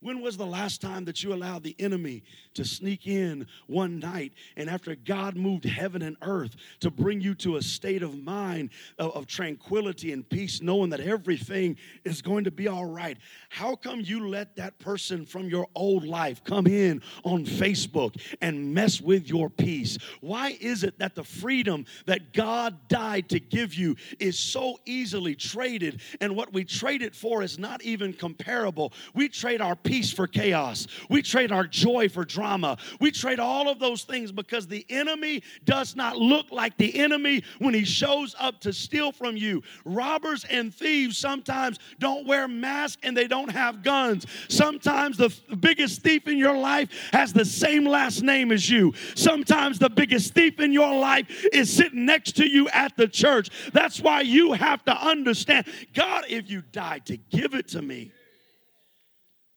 When 0.00 0.20
was 0.20 0.36
the 0.36 0.46
last 0.46 0.80
time 0.80 1.04
that 1.06 1.24
you 1.24 1.32
allowed 1.32 1.64
the 1.64 1.74
enemy 1.80 2.22
to 2.54 2.64
sneak 2.64 3.08
in 3.08 3.48
one 3.66 3.98
night 3.98 4.32
and 4.56 4.70
after 4.70 4.94
God 4.94 5.36
moved 5.36 5.64
heaven 5.64 6.02
and 6.02 6.16
earth 6.22 6.54
to 6.80 6.90
bring 6.90 7.20
you 7.20 7.34
to 7.36 7.56
a 7.56 7.62
state 7.62 8.04
of 8.04 8.22
mind 8.22 8.70
of, 8.98 9.10
of, 9.16 9.26
tranquility 9.26 10.12
and 10.12 10.28
peace, 10.28 10.62
knowing 10.62 10.90
that 10.90 11.00
everything 11.00 11.76
is 12.04 12.22
going 12.22 12.44
to 12.44 12.50
be 12.52 12.68
all 12.68 12.84
right? 12.84 13.18
How 13.48 13.74
come 13.74 14.00
you 14.00 14.28
let 14.28 14.54
that 14.56 14.78
person 14.78 15.26
from 15.26 15.48
your 15.48 15.66
old 15.74 16.06
life 16.06 16.44
come 16.44 16.68
in 16.68 17.02
on 17.24 17.44
Facebook 17.44 18.20
and 18.40 18.72
mess 18.72 19.00
with 19.00 19.28
your 19.28 19.50
peace? 19.50 19.98
Why 20.20 20.56
is 20.60 20.84
it 20.84 20.98
that 21.00 21.16
the 21.16 21.24
freedom 21.24 21.86
that 22.06 22.32
God 22.32 22.88
died 22.88 23.28
to 23.30 23.40
give 23.40 23.74
you 23.74 23.96
is 24.20 24.38
so 24.38 24.78
easily 24.86 25.34
traded 25.34 26.00
and 26.20 26.36
what 26.36 26.52
we 26.52 26.64
trade 26.64 27.02
it 27.02 27.16
for 27.16 27.42
is 27.42 27.58
not 27.58 27.82
even 27.82 28.12
comparable? 28.12 28.92
We 29.12 29.28
trade 29.28 29.60
our 29.60 29.76
peace 29.88 30.12
for 30.12 30.26
chaos. 30.26 30.86
We 31.08 31.22
trade 31.22 31.50
our 31.50 31.66
joy 31.66 32.10
for 32.10 32.22
drama. 32.22 32.76
We 33.00 33.10
trade 33.10 33.40
all 33.40 33.70
of 33.70 33.78
those 33.78 34.02
things 34.04 34.30
because 34.30 34.66
the 34.66 34.84
enemy 34.90 35.42
does 35.64 35.96
not 35.96 36.18
look 36.18 36.52
like 36.52 36.76
the 36.76 36.94
enemy 36.98 37.42
when 37.58 37.72
he 37.72 37.86
shows 37.86 38.36
up 38.38 38.60
to 38.60 38.72
steal 38.74 39.12
from 39.12 39.38
you. 39.38 39.62
Robbers 39.86 40.44
and 40.44 40.74
thieves 40.74 41.16
sometimes 41.16 41.78
don't 41.98 42.26
wear 42.26 42.46
masks 42.46 43.00
and 43.02 43.16
they 43.16 43.26
don't 43.26 43.50
have 43.50 43.82
guns. 43.82 44.26
Sometimes 44.48 45.16
the 45.16 45.34
biggest 45.58 46.02
thief 46.02 46.28
in 46.28 46.36
your 46.36 46.58
life 46.58 46.90
has 47.14 47.32
the 47.32 47.46
same 47.46 47.86
last 47.86 48.20
name 48.20 48.52
as 48.52 48.68
you. 48.68 48.92
Sometimes 49.14 49.78
the 49.78 49.88
biggest 49.88 50.34
thief 50.34 50.60
in 50.60 50.70
your 50.70 50.98
life 51.00 51.46
is 51.50 51.72
sitting 51.72 52.04
next 52.04 52.32
to 52.32 52.46
you 52.46 52.68
at 52.68 52.94
the 52.98 53.08
church. 53.08 53.48
That's 53.72 54.02
why 54.02 54.20
you 54.20 54.52
have 54.52 54.84
to 54.84 54.94
understand 54.94 55.66
God, 55.94 56.26
if 56.28 56.50
you 56.50 56.62
die 56.72 56.98
to 57.06 57.16
give 57.16 57.54
it 57.54 57.68
to 57.68 57.80
me, 57.80 58.12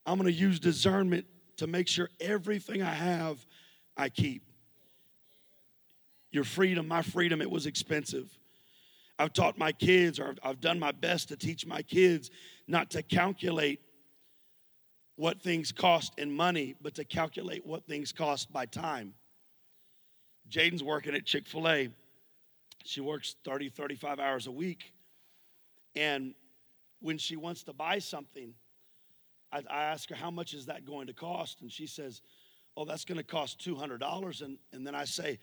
I'm 0.06 0.18
going 0.18 0.32
to 0.32 0.38
use 0.38 0.60
discernment 0.60 1.26
to 1.58 1.68
make 1.68 1.88
sure 1.88 2.10
everything 2.20 2.82
I 2.82 2.94
have, 2.94 3.46
I 3.96 4.10
keep. 4.10 4.44
Your 6.32 6.44
freedom, 6.44 6.88
my 6.88 7.02
freedom, 7.02 7.42
it 7.42 7.52
was 7.52 7.66
expensive. 7.66 8.30
I've 9.20 9.34
taught 9.34 9.58
my 9.58 9.72
kids, 9.72 10.20
or 10.20 10.36
I've 10.42 10.60
done 10.60 10.80
my 10.80 10.92
best 10.92 11.28
to 11.30 11.38
teach 11.38 11.68
my 11.68 11.82
kids 11.84 12.32
not 12.68 12.90
to 12.92 13.04
calculate 13.04 13.80
what 15.16 15.42
things 15.42 15.72
cost 15.72 16.14
in 16.18 16.32
money, 16.32 16.74
but 16.82 16.96
to 16.96 17.06
calculate 17.06 17.66
what 17.66 17.86
things 17.86 18.12
cost 18.12 18.52
by 18.52 18.66
time. 18.66 19.14
Jaden's 20.50 20.84
working 20.84 21.14
at 21.14 21.26
Chick 21.26 21.48
fil 21.48 21.68
A. 21.68 21.90
She 22.84 23.02
works 23.02 23.36
30, 23.46 23.70
35 23.70 24.20
hours 24.20 24.48
a 24.48 24.52
week. 24.52 24.94
And 25.96 26.34
when 27.00 27.18
she 27.18 27.36
wants 27.36 27.64
to 27.64 27.74
buy 27.74 28.00
something, 28.00 28.54
I, 29.52 29.64
I 29.70 29.84
ask 29.84 30.10
her, 30.10 30.16
How 30.16 30.32
much 30.32 30.54
is 30.54 30.66
that 30.68 30.86
going 30.86 31.08
to 31.08 31.14
cost? 31.14 31.62
And 31.62 31.72
she 31.72 31.88
says, 31.88 32.22
Oh, 32.78 32.86
that's 32.86 33.06
going 33.06 33.18
to 33.18 33.24
cost 33.24 33.60
$200. 33.60 34.42
And, 34.42 34.58
and 34.72 34.88
then 34.88 34.96
I 34.96 35.06
say, 35.06 35.40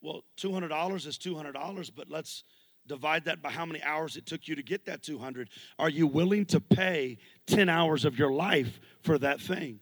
Well, 0.00 0.24
$200 0.38 1.06
is 1.06 1.18
$200, 1.18 1.90
but 1.94 2.10
let's 2.10 2.44
divide 2.86 3.26
that 3.26 3.42
by 3.42 3.50
how 3.50 3.66
many 3.66 3.82
hours 3.82 4.16
it 4.16 4.26
took 4.26 4.48
you 4.48 4.56
to 4.56 4.62
get 4.62 4.86
that 4.86 5.02
200 5.02 5.50
are 5.78 5.90
you 5.90 6.06
willing 6.06 6.46
to 6.46 6.58
pay 6.58 7.18
10 7.46 7.68
hours 7.68 8.06
of 8.06 8.18
your 8.18 8.32
life 8.32 8.80
for 9.02 9.18
that 9.18 9.40
thing 9.40 9.78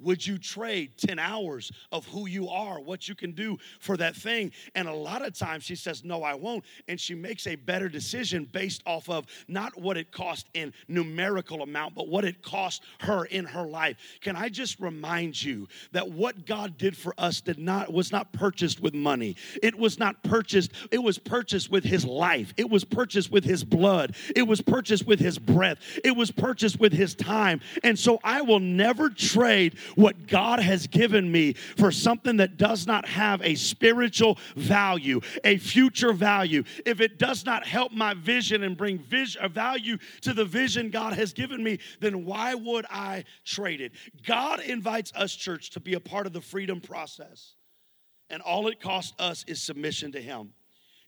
would 0.00 0.26
you 0.26 0.38
trade 0.38 0.92
10 0.96 1.18
hours 1.18 1.70
of 1.92 2.06
who 2.06 2.26
you 2.26 2.48
are, 2.48 2.80
what 2.80 3.08
you 3.08 3.14
can 3.14 3.32
do 3.32 3.58
for 3.80 3.96
that 3.96 4.16
thing? 4.16 4.52
And 4.74 4.88
a 4.88 4.94
lot 4.94 5.24
of 5.24 5.34
times 5.34 5.64
she 5.64 5.76
says, 5.76 6.04
No, 6.04 6.22
I 6.22 6.34
won't. 6.34 6.64
And 6.88 7.00
she 7.00 7.14
makes 7.14 7.46
a 7.46 7.56
better 7.56 7.88
decision 7.88 8.48
based 8.50 8.82
off 8.86 9.08
of 9.08 9.26
not 9.48 9.80
what 9.80 9.96
it 9.96 10.10
cost 10.12 10.48
in 10.54 10.72
numerical 10.88 11.62
amount, 11.62 11.94
but 11.94 12.08
what 12.08 12.24
it 12.24 12.42
cost 12.42 12.82
her 13.00 13.24
in 13.26 13.44
her 13.44 13.66
life. 13.66 13.96
Can 14.20 14.36
I 14.36 14.48
just 14.48 14.80
remind 14.80 15.42
you 15.42 15.68
that 15.92 16.10
what 16.10 16.46
God 16.46 16.78
did 16.78 16.96
for 16.96 17.14
us 17.18 17.40
did 17.40 17.58
not 17.58 17.92
was 17.92 18.12
not 18.12 18.32
purchased 18.32 18.80
with 18.80 18.94
money. 18.94 19.36
It 19.62 19.78
was 19.78 19.98
not 19.98 20.22
purchased, 20.22 20.72
it 20.90 21.02
was 21.02 21.18
purchased 21.18 21.70
with 21.70 21.84
his 21.84 22.04
life. 22.04 22.52
It 22.56 22.70
was 22.70 22.84
purchased 22.84 23.30
with 23.30 23.44
his 23.44 23.64
blood. 23.64 24.14
It 24.34 24.46
was 24.46 24.60
purchased 24.60 25.06
with 25.06 25.20
his 25.20 25.38
breath. 25.38 25.78
It 26.04 26.16
was 26.16 26.30
purchased 26.30 26.80
with 26.80 26.92
his 26.92 27.14
time. 27.14 27.60
And 27.82 27.98
so 27.98 28.18
I 28.24 28.42
will 28.42 28.60
never 28.60 29.10
trade 29.10 29.76
what 29.96 30.26
God 30.26 30.60
has 30.60 30.86
given 30.86 31.30
me 31.30 31.52
for 31.52 31.90
something 31.90 32.36
that 32.38 32.56
does 32.56 32.86
not 32.86 33.06
have 33.06 33.42
a 33.42 33.54
spiritual 33.54 34.38
value, 34.56 35.20
a 35.44 35.56
future 35.58 36.12
value, 36.12 36.64
if 36.86 37.00
it 37.00 37.18
does 37.18 37.44
not 37.44 37.66
help 37.66 37.92
my 37.92 38.14
vision 38.14 38.62
and 38.62 38.76
bring 38.76 38.98
vision, 38.98 39.42
a 39.44 39.48
value 39.48 39.98
to 40.22 40.32
the 40.32 40.44
vision 40.44 40.90
God 40.90 41.14
has 41.14 41.32
given 41.32 41.62
me, 41.62 41.78
then 42.00 42.24
why 42.24 42.54
would 42.54 42.86
I 42.90 43.24
trade 43.44 43.80
it? 43.80 43.92
God 44.26 44.60
invites 44.60 45.12
us, 45.14 45.34
church, 45.34 45.70
to 45.70 45.80
be 45.80 45.94
a 45.94 46.00
part 46.00 46.26
of 46.26 46.32
the 46.32 46.40
freedom 46.40 46.80
process. 46.80 47.54
And 48.28 48.40
all 48.42 48.68
it 48.68 48.80
costs 48.80 49.12
us 49.18 49.44
is 49.48 49.60
submission 49.60 50.12
to 50.12 50.22
Him. 50.22 50.52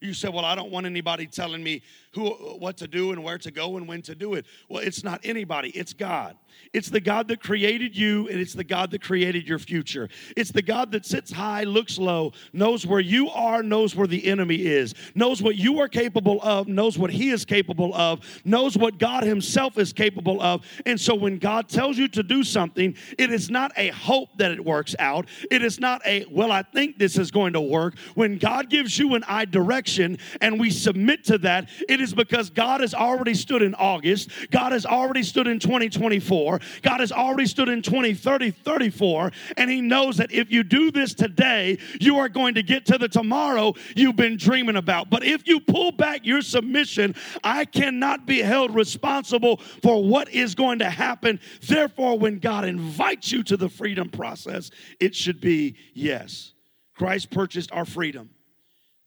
You 0.03 0.13
say, 0.13 0.27
Well, 0.27 0.43
I 0.43 0.53
don't 0.53 0.69
want 0.69 0.85
anybody 0.85 1.25
telling 1.25 1.63
me 1.63 1.81
who, 2.11 2.29
what 2.29 2.77
to 2.77 2.87
do 2.87 3.13
and 3.13 3.23
where 3.23 3.37
to 3.37 3.51
go 3.51 3.77
and 3.77 3.87
when 3.87 4.01
to 4.03 4.15
do 4.15 4.33
it. 4.33 4.45
Well, 4.69 4.83
it's 4.83 5.03
not 5.03 5.21
anybody, 5.23 5.69
it's 5.69 5.93
God. 5.93 6.35
It's 6.73 6.89
the 6.89 6.99
God 6.99 7.27
that 7.27 7.41
created 7.41 7.95
you, 7.95 8.27
and 8.29 8.39
it's 8.39 8.53
the 8.53 8.63
God 8.63 8.91
that 8.91 9.01
created 9.01 9.47
your 9.47 9.59
future. 9.59 10.09
It's 10.35 10.51
the 10.51 10.61
God 10.61 10.91
that 10.91 11.05
sits 11.05 11.31
high, 11.31 11.63
looks 11.63 11.97
low, 11.97 12.33
knows 12.51 12.85
where 12.85 12.99
you 12.99 13.29
are, 13.29 13.61
knows 13.61 13.95
where 13.95 14.07
the 14.07 14.27
enemy 14.27 14.55
is, 14.55 14.95
knows 15.15 15.41
what 15.41 15.55
you 15.55 15.79
are 15.79 15.87
capable 15.87 16.39
of, 16.41 16.67
knows 16.67 16.97
what 16.97 17.11
He 17.11 17.29
is 17.29 17.45
capable 17.45 17.93
of, 17.93 18.21
knows 18.43 18.77
what 18.77 18.97
God 18.97 19.23
Himself 19.23 19.77
is 19.77 19.93
capable 19.93 20.41
of. 20.41 20.65
And 20.85 20.99
so 20.99 21.15
when 21.15 21.37
God 21.37 21.69
tells 21.69 21.97
you 21.97 22.07
to 22.09 22.23
do 22.23 22.43
something, 22.43 22.95
it 23.17 23.31
is 23.31 23.49
not 23.49 23.71
a 23.77 23.89
hope 23.89 24.29
that 24.37 24.51
it 24.51 24.63
works 24.63 24.95
out. 24.99 25.27
It 25.51 25.63
is 25.63 25.79
not 25.79 26.01
a, 26.05 26.25
well, 26.31 26.51
I 26.51 26.63
think 26.63 26.97
this 26.97 27.17
is 27.17 27.31
going 27.31 27.53
to 27.53 27.61
work. 27.61 27.97
When 28.15 28.37
God 28.37 28.69
gives 28.69 28.97
you 28.97 29.15
an 29.15 29.23
I 29.27 29.45
direction 29.45 30.17
and 30.41 30.59
we 30.59 30.69
submit 30.69 31.23
to 31.25 31.37
that, 31.39 31.69
it 31.87 32.01
is 32.01 32.13
because 32.13 32.49
God 32.49 32.81
has 32.81 32.93
already 32.93 33.33
stood 33.33 33.61
in 33.61 33.75
August, 33.75 34.29
God 34.51 34.71
has 34.71 34.85
already 34.85 35.23
stood 35.23 35.47
in 35.47 35.59
2024, 35.59 36.42
God 36.81 36.99
has 36.99 37.11
already 37.11 37.45
stood 37.45 37.69
in 37.69 37.81
2030, 37.81 38.51
34, 38.51 39.31
and 39.57 39.69
He 39.69 39.81
knows 39.81 40.17
that 40.17 40.31
if 40.31 40.51
you 40.51 40.63
do 40.63 40.91
this 40.91 41.13
today, 41.13 41.77
you 41.99 42.17
are 42.17 42.29
going 42.29 42.55
to 42.55 42.63
get 42.63 42.85
to 42.87 42.97
the 42.97 43.07
tomorrow 43.07 43.73
you've 43.95 44.15
been 44.15 44.37
dreaming 44.37 44.75
about. 44.75 45.09
But 45.09 45.23
if 45.23 45.47
you 45.47 45.59
pull 45.59 45.91
back 45.91 46.25
your 46.25 46.41
submission, 46.41 47.15
I 47.43 47.65
cannot 47.65 48.25
be 48.25 48.39
held 48.39 48.75
responsible 48.75 49.57
for 49.81 50.03
what 50.03 50.29
is 50.29 50.55
going 50.55 50.79
to 50.79 50.89
happen. 50.89 51.39
Therefore, 51.61 52.17
when 52.17 52.39
God 52.39 52.65
invites 52.65 53.31
you 53.31 53.43
to 53.43 53.57
the 53.57 53.69
freedom 53.69 54.09
process, 54.09 54.71
it 54.99 55.15
should 55.15 55.41
be 55.41 55.75
yes. 55.93 56.53
Christ 56.95 57.31
purchased 57.31 57.71
our 57.71 57.85
freedom. 57.85 58.29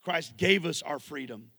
Christ 0.02 0.36
gave 0.36 0.66
us 0.66 0.82
our 0.82 0.98
freedom. 0.98 1.50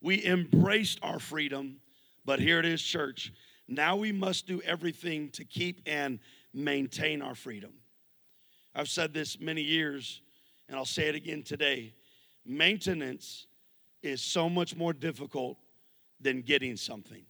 We 0.00 0.24
embraced 0.24 1.00
our 1.02 1.18
freedom, 1.18 1.80
but 2.24 2.40
here 2.40 2.58
it 2.58 2.66
is, 2.66 2.80
church. 2.80 3.32
Now 3.68 3.96
we 3.96 4.12
must 4.12 4.46
do 4.46 4.62
everything 4.62 5.28
to 5.30 5.44
keep 5.44 5.82
and 5.86 6.18
maintain 6.54 7.20
our 7.20 7.34
freedom. 7.34 7.72
I've 8.74 8.88
said 8.88 9.12
this 9.12 9.38
many 9.38 9.60
years, 9.60 10.22
and 10.68 10.76
I'll 10.76 10.86
say 10.86 11.08
it 11.08 11.14
again 11.14 11.42
today. 11.42 11.94
Maintenance 12.46 13.46
is 14.02 14.22
so 14.22 14.48
much 14.48 14.74
more 14.74 14.94
difficult 14.94 15.58
than 16.20 16.40
getting 16.40 16.76
something. 16.76 17.24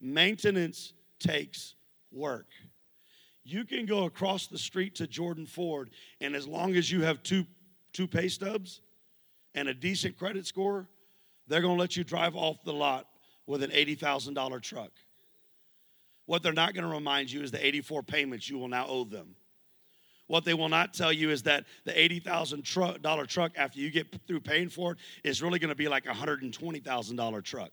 Maintenance 0.00 0.92
takes 1.18 1.74
work. 2.12 2.48
You 3.42 3.64
can 3.64 3.86
go 3.86 4.04
across 4.04 4.48
the 4.48 4.58
street 4.58 4.96
to 4.96 5.06
Jordan 5.06 5.46
Ford, 5.46 5.90
and 6.20 6.34
as 6.34 6.46
long 6.46 6.74
as 6.74 6.90
you 6.90 7.02
have 7.02 7.22
two, 7.22 7.46
two 7.92 8.06
pay 8.06 8.28
stubs 8.28 8.80
and 9.54 9.68
a 9.68 9.74
decent 9.74 10.18
credit 10.18 10.46
score, 10.46 10.88
they're 11.46 11.60
going 11.60 11.76
to 11.76 11.80
let 11.80 11.96
you 11.96 12.04
drive 12.04 12.36
off 12.36 12.62
the 12.64 12.72
lot 12.72 13.08
with 13.46 13.62
an 13.62 13.70
$80,000 13.70 14.60
truck. 14.62 14.90
What 16.26 16.42
they're 16.42 16.52
not 16.52 16.74
going 16.74 16.84
to 16.84 16.90
remind 16.90 17.30
you 17.30 17.42
is 17.42 17.50
the 17.50 17.64
84 17.64 18.02
payments 18.02 18.50
you 18.50 18.58
will 18.58 18.68
now 18.68 18.86
owe 18.88 19.04
them. 19.04 19.36
What 20.26 20.44
they 20.44 20.54
will 20.54 20.68
not 20.68 20.92
tell 20.92 21.12
you 21.12 21.30
is 21.30 21.44
that 21.44 21.64
the 21.84 21.92
$80,000 21.92 23.26
truck 23.28 23.52
after 23.56 23.78
you 23.78 23.90
get 23.90 24.08
through 24.26 24.40
paying 24.40 24.68
for 24.68 24.92
it 24.92 24.98
is 25.22 25.40
really 25.40 25.60
going 25.60 25.68
to 25.68 25.76
be 25.76 25.86
like 25.88 26.06
a 26.06 26.12
$120,000 26.12 27.44
truck. 27.44 27.70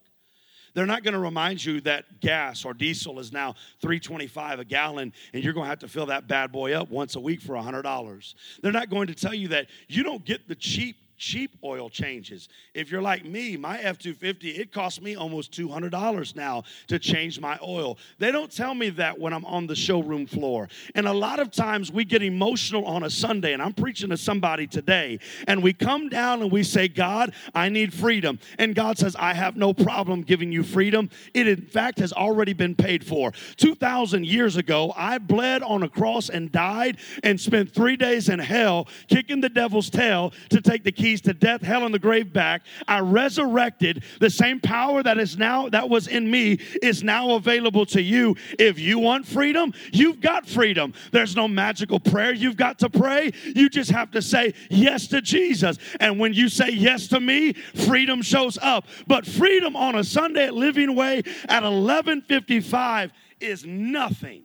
They're 0.75 0.86
not 0.86 1.04
going 1.04 1.13
to 1.13 1.19
remind 1.19 1.63
you 1.63 1.82
that 1.82 2.19
gas 2.19 2.65
or 2.65 2.73
diesel 2.73 3.19
is 3.19 3.32
now 3.32 3.56
325 3.82 4.60
a 4.60 4.65
gallon 4.65 5.13
and 5.34 5.43
you're 5.43 5.54
going 5.54 5.65
to 5.65 5.69
have 5.69 5.80
to 5.80 5.88
fill 5.88 6.08
that 6.08 6.27
bad 6.27 6.51
boy 6.51 6.73
up 6.73 6.89
once 6.89 7.15
a 7.15 7.19
week 7.19 7.41
for 7.41 7.54
$100. 7.54 8.34
They're 8.62 8.71
not 8.71 8.89
going 8.89 9.08
to 9.08 9.15
tell 9.15 9.34
you 9.34 9.49
that 9.49 9.67
you 9.88 10.04
don't 10.04 10.25
get 10.25 10.47
the 10.47 10.56
cheap 10.56 10.97
cheap 11.17 11.58
oil 11.63 11.89
changes. 11.89 12.49
If 12.73 12.91
you're 12.91 13.02
like 13.02 13.26
me, 13.26 13.58
my 13.58 13.80
F 13.80 13.97
250, 13.97 14.49
it 14.52 14.71
costs 14.71 15.02
me 15.02 15.15
almost 15.15 15.52
$200 15.52 16.36
now 16.36 16.63
to 16.88 16.99
change 16.99 17.39
my 17.39 17.58
oil. 17.62 17.97
They 18.19 18.32
don't 18.32 18.52
tell 18.52 18.73
me 18.73 18.89
that 18.91 19.19
when 19.19 19.34
I'm 19.34 19.45
on 19.45 19.67
the 19.67 19.76
showroom 19.76 20.26
floor. 20.26 20.69
And 20.95 21.08
a 21.08 21.13
lot 21.13 21.39
of 21.39 21.52
times 21.52 21.91
we 21.91 22.06
get 22.06 22.23
emotional 22.23 22.86
on 22.86 23.04
a 23.04 23.10
Sunday, 23.10 23.54
and 23.54 23.62
I'm 23.62 23.73
preaching 23.73 24.10
to 24.10 24.17
somebody 24.17 24.67
today, 24.67 25.19
and 25.47 25.62
we 25.62 25.73
come 25.73 26.10
down 26.10 26.41
and 26.41 26.52
we 26.52 26.63
say, 26.63 26.88
God, 26.88 27.34
I 27.54 27.69
need 27.69 27.93
freedom. 27.93 28.39
And 28.58 28.76
God 28.76 28.97
says, 28.97 29.15
I 29.17 29.34
have 29.34 29.56
no 29.56 29.73
problem 29.73 30.21
giving 30.21 30.52
you 30.52 30.63
freedom. 30.63 31.10
It, 31.34 31.47
in 31.47 31.62
fact, 31.62 31.99
has 31.99 32.13
already 32.13 32.54
been 32.54 32.76
paid 32.76 33.06
for. 33.06 33.32
2,000 33.58 34.26
years 34.26 34.58
ago, 34.58 34.93
I 34.95 35.17
bled 35.17 35.63
on 35.63 35.84
a 35.84 35.89
cross 35.89 36.30
and 36.30 36.52
died 36.52 36.97
and 37.23 37.39
spent 37.39 37.73
three 37.73 37.95
days 37.95 38.30
in 38.30 38.39
hell 38.39 38.88
kicking 39.08 39.41
the 39.41 39.49
devil's 39.49 39.89
tail 39.89 40.34
to 40.49 40.62
take 40.62 40.84
the 40.84 40.91
keys 41.03 41.19
to 41.19 41.33
death, 41.33 41.61
hell, 41.61 41.85
and 41.85 41.93
the 41.93 41.99
grave 41.99 42.31
back. 42.31 42.61
I 42.87 42.99
resurrected. 43.01 44.05
The 44.21 44.29
same 44.29 44.61
power 44.61 45.03
that 45.03 45.17
is 45.17 45.37
now 45.37 45.67
that 45.67 45.89
was 45.89 46.07
in 46.07 46.31
me 46.31 46.59
is 46.81 47.03
now 47.03 47.31
available 47.31 47.85
to 47.87 48.01
you. 48.01 48.37
If 48.57 48.79
you 48.79 48.99
want 48.99 49.27
freedom, 49.27 49.73
you've 49.91 50.21
got 50.21 50.47
freedom. 50.47 50.93
There's 51.11 51.35
no 51.35 51.49
magical 51.49 51.99
prayer 51.99 52.33
you've 52.33 52.55
got 52.55 52.79
to 52.79 52.89
pray. 52.89 53.31
You 53.53 53.67
just 53.69 53.91
have 53.91 54.11
to 54.11 54.21
say 54.21 54.53
yes 54.69 55.07
to 55.07 55.21
Jesus. 55.21 55.77
And 55.99 56.19
when 56.19 56.33
you 56.33 56.47
say 56.47 56.69
yes 56.69 57.09
to 57.09 57.19
me, 57.19 57.51
freedom 57.51 58.21
shows 58.21 58.57
up. 58.61 58.87
But 59.05 59.25
freedom 59.25 59.75
on 59.75 59.95
a 59.95 60.05
Sunday 60.05 60.45
at 60.45 60.53
Living 60.53 60.95
Way 60.95 61.23
at 61.49 61.63
11:55 61.63 63.11
is 63.41 63.65
nothing. 63.65 64.43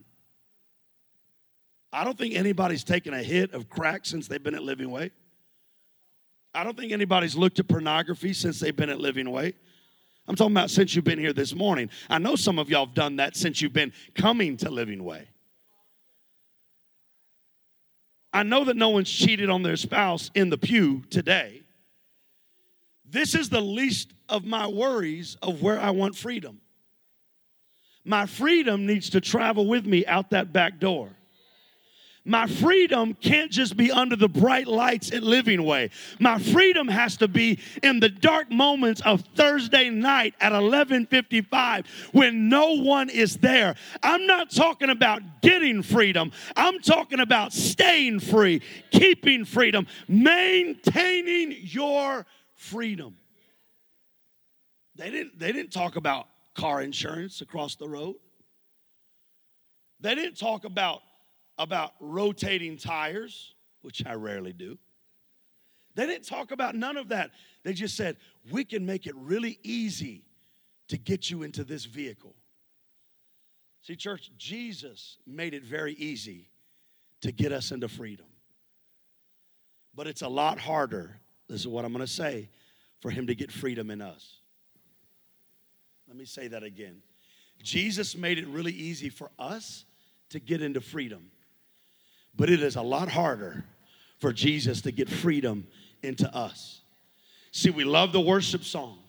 I 1.93 2.03
don't 2.03 2.19
think 2.19 2.35
anybody's 2.35 2.83
taken 2.83 3.15
a 3.15 3.23
hit 3.23 3.55
of 3.55 3.69
crack 3.69 4.05
since 4.07 4.27
they've 4.27 4.43
been 4.43 4.57
at 4.57 4.65
Living 4.65 4.91
Way. 4.91 5.13
I 6.59 6.65
don't 6.65 6.77
think 6.77 6.91
anybody's 6.91 7.37
looked 7.37 7.61
at 7.61 7.69
pornography 7.69 8.33
since 8.33 8.59
they've 8.59 8.75
been 8.75 8.91
at 8.91 8.99
Living 8.99 9.31
Way. 9.31 9.55
I'm 10.27 10.35
talking 10.35 10.55
about 10.55 10.71
since 10.71 10.93
you've 10.93 11.05
been 11.05 11.21
here 11.21 11.33
this 11.33 11.55
morning. 11.55 11.89
I 12.11 12.19
know 12.19 12.35
some 12.35 12.59
of 12.59 12.69
y'all 12.69 12.87
have 12.87 12.97
done 12.97 13.15
that 13.17 13.37
since 13.37 13.63
you've 13.63 13.73
been 13.73 13.93
coming 14.17 14.57
to 14.57 14.69
Living 14.69 15.05
Way. 15.05 15.29
I 18.33 18.43
know 18.43 18.65
that 18.65 18.77
no 18.77 18.89
one's 18.89 19.09
cheated 19.09 19.51
on 19.51 19.63
their 19.63 19.77
spouse 19.77 20.33
in 20.35 20.51
the 20.51 20.59
pew 20.59 21.05
today. 21.11 21.63
This 23.05 23.37
is 23.37 23.51
the 23.51 23.61
least 23.61 24.13
of 24.29 24.45
my 24.45 24.67
worries 24.67 25.37
of 25.41 25.63
where 25.63 25.79
I 25.79 25.91
want 25.91 26.17
freedom. 26.17 26.61
My 28.05 28.27
freedom 28.27 28.85
needs 28.85 29.11
to 29.11 29.21
travel 29.21 29.69
with 29.69 29.87
me 29.87 30.05
out 30.07 30.31
that 30.31 30.53
back 30.53 30.81
door. 30.81 31.11
My 32.25 32.47
freedom 32.47 33.15
can't 33.15 33.51
just 33.51 33.77
be 33.77 33.91
under 33.91 34.17
the 34.17 34.29
bright 34.29 34.67
lights 34.67 35.13
at 35.13 35.23
Living 35.23 35.63
Way. 35.65 35.91
My 36.19 36.39
freedom 36.39 36.89
has 36.89 37.17
to 37.19 37.29
be 37.29 37.59
in 37.83 38.01
the 38.01 38.09
dark 38.09 38.51
moments 38.51 39.01
of 39.03 39.23
Thursday 39.35 39.89
night 39.89 40.35
at 40.41 40.53
11:55 40.53 41.87
when 42.13 42.49
no 42.49 42.73
one 42.75 43.09
is 43.09 43.39
there. 43.39 43.77
I'm 44.03 44.27
not 44.27 44.51
talking 44.51 44.91
about 44.91 45.43
getting 45.43 45.83
freedom. 45.83 46.33
I'm 46.57 46.81
talking 46.81 47.21
about 47.21 47.53
staying 47.53 48.21
free, 48.21 48.61
keeping 48.91 49.45
freedom, 49.45 49.87
maintaining 50.07 51.53
your 51.63 52.27
freedom. 52.55 53.17
They 54.97 55.11
didn't 55.11 55.39
they 55.39 55.53
didn't 55.53 55.73
talk 55.73 55.97
about 55.97 56.27
car 56.55 56.83
insurance 56.83 57.41
across 57.41 57.77
the 57.77 57.89
road. 57.89 58.17
They 60.01 60.15
didn't 60.15 60.39
talk 60.39 60.65
about 60.65 61.03
about 61.59 61.93
rotating 62.01 62.77
tires, 62.77 63.55
which 63.83 64.05
I 64.07 64.15
rarely 64.15 64.53
do. 64.53 64.79
They 65.95 66.07
didn't 66.07 66.27
talk 66.27 66.53
about 66.53 66.75
none 66.75 66.97
of 66.97 67.09
that. 67.09 67.31
They 67.65 67.73
just 67.73 67.97
said, 67.97 68.17
we 68.51 68.65
can 68.65 68.87
make 68.87 69.07
it 69.07 69.15
really 69.17 69.59
easy 69.63 70.23
to 70.89 70.97
get 70.97 71.31
you 71.31 71.43
into 71.43 71.65
this 71.65 71.85
vehicle. 71.85 72.35
See, 73.83 73.97
church, 73.97 74.31
Jesus 74.37 75.19
made 75.27 75.55
it 75.55 75.65
very 75.65 75.95
easy 75.95 76.51
to 77.23 77.33
get 77.33 77.53
us 77.53 77.73
into 77.73 77.89
freedom. 77.89 78.27
But 79.95 80.07
it's 80.07 80.23
a 80.23 80.29
lot 80.29 80.59
harder, 80.59 81.19
this 81.49 81.61
is 81.61 81.69
what 81.69 81.85
I'm 81.85 81.93
going 81.93 82.07
to 82.07 82.13
say, 82.13 82.49
for 83.01 83.11
him 83.11 83.27
to 83.27 83.35
get 83.35 83.51
freedom 83.51 83.91
in 83.91 84.01
us. 84.01 84.37
Let 86.07 86.17
me 86.17 86.25
say 86.25 86.49
that 86.49 86.63
again. 86.63 87.03
Jesus 87.63 88.17
made 88.17 88.39
it 88.39 88.47
really 88.47 88.73
easy 88.73 89.09
for 89.09 89.31
us 89.39 89.85
to 90.31 90.39
get 90.39 90.63
into 90.63 90.81
freedom. 90.81 91.31
But 92.37 92.51
it 92.51 92.63
is 92.63 92.77
a 92.77 92.83
lot 92.83 93.09
harder 93.09 93.65
for 94.19 94.33
Jesus 94.33 94.83
to 94.83 94.93
get 94.93 95.09
freedom 95.09 95.67
into 96.03 96.33
us. 96.35 96.81
See, 97.51 97.71
we 97.71 97.85
love 97.85 98.13
the 98.13 98.21
worship 98.21 98.65
songs 98.65 99.08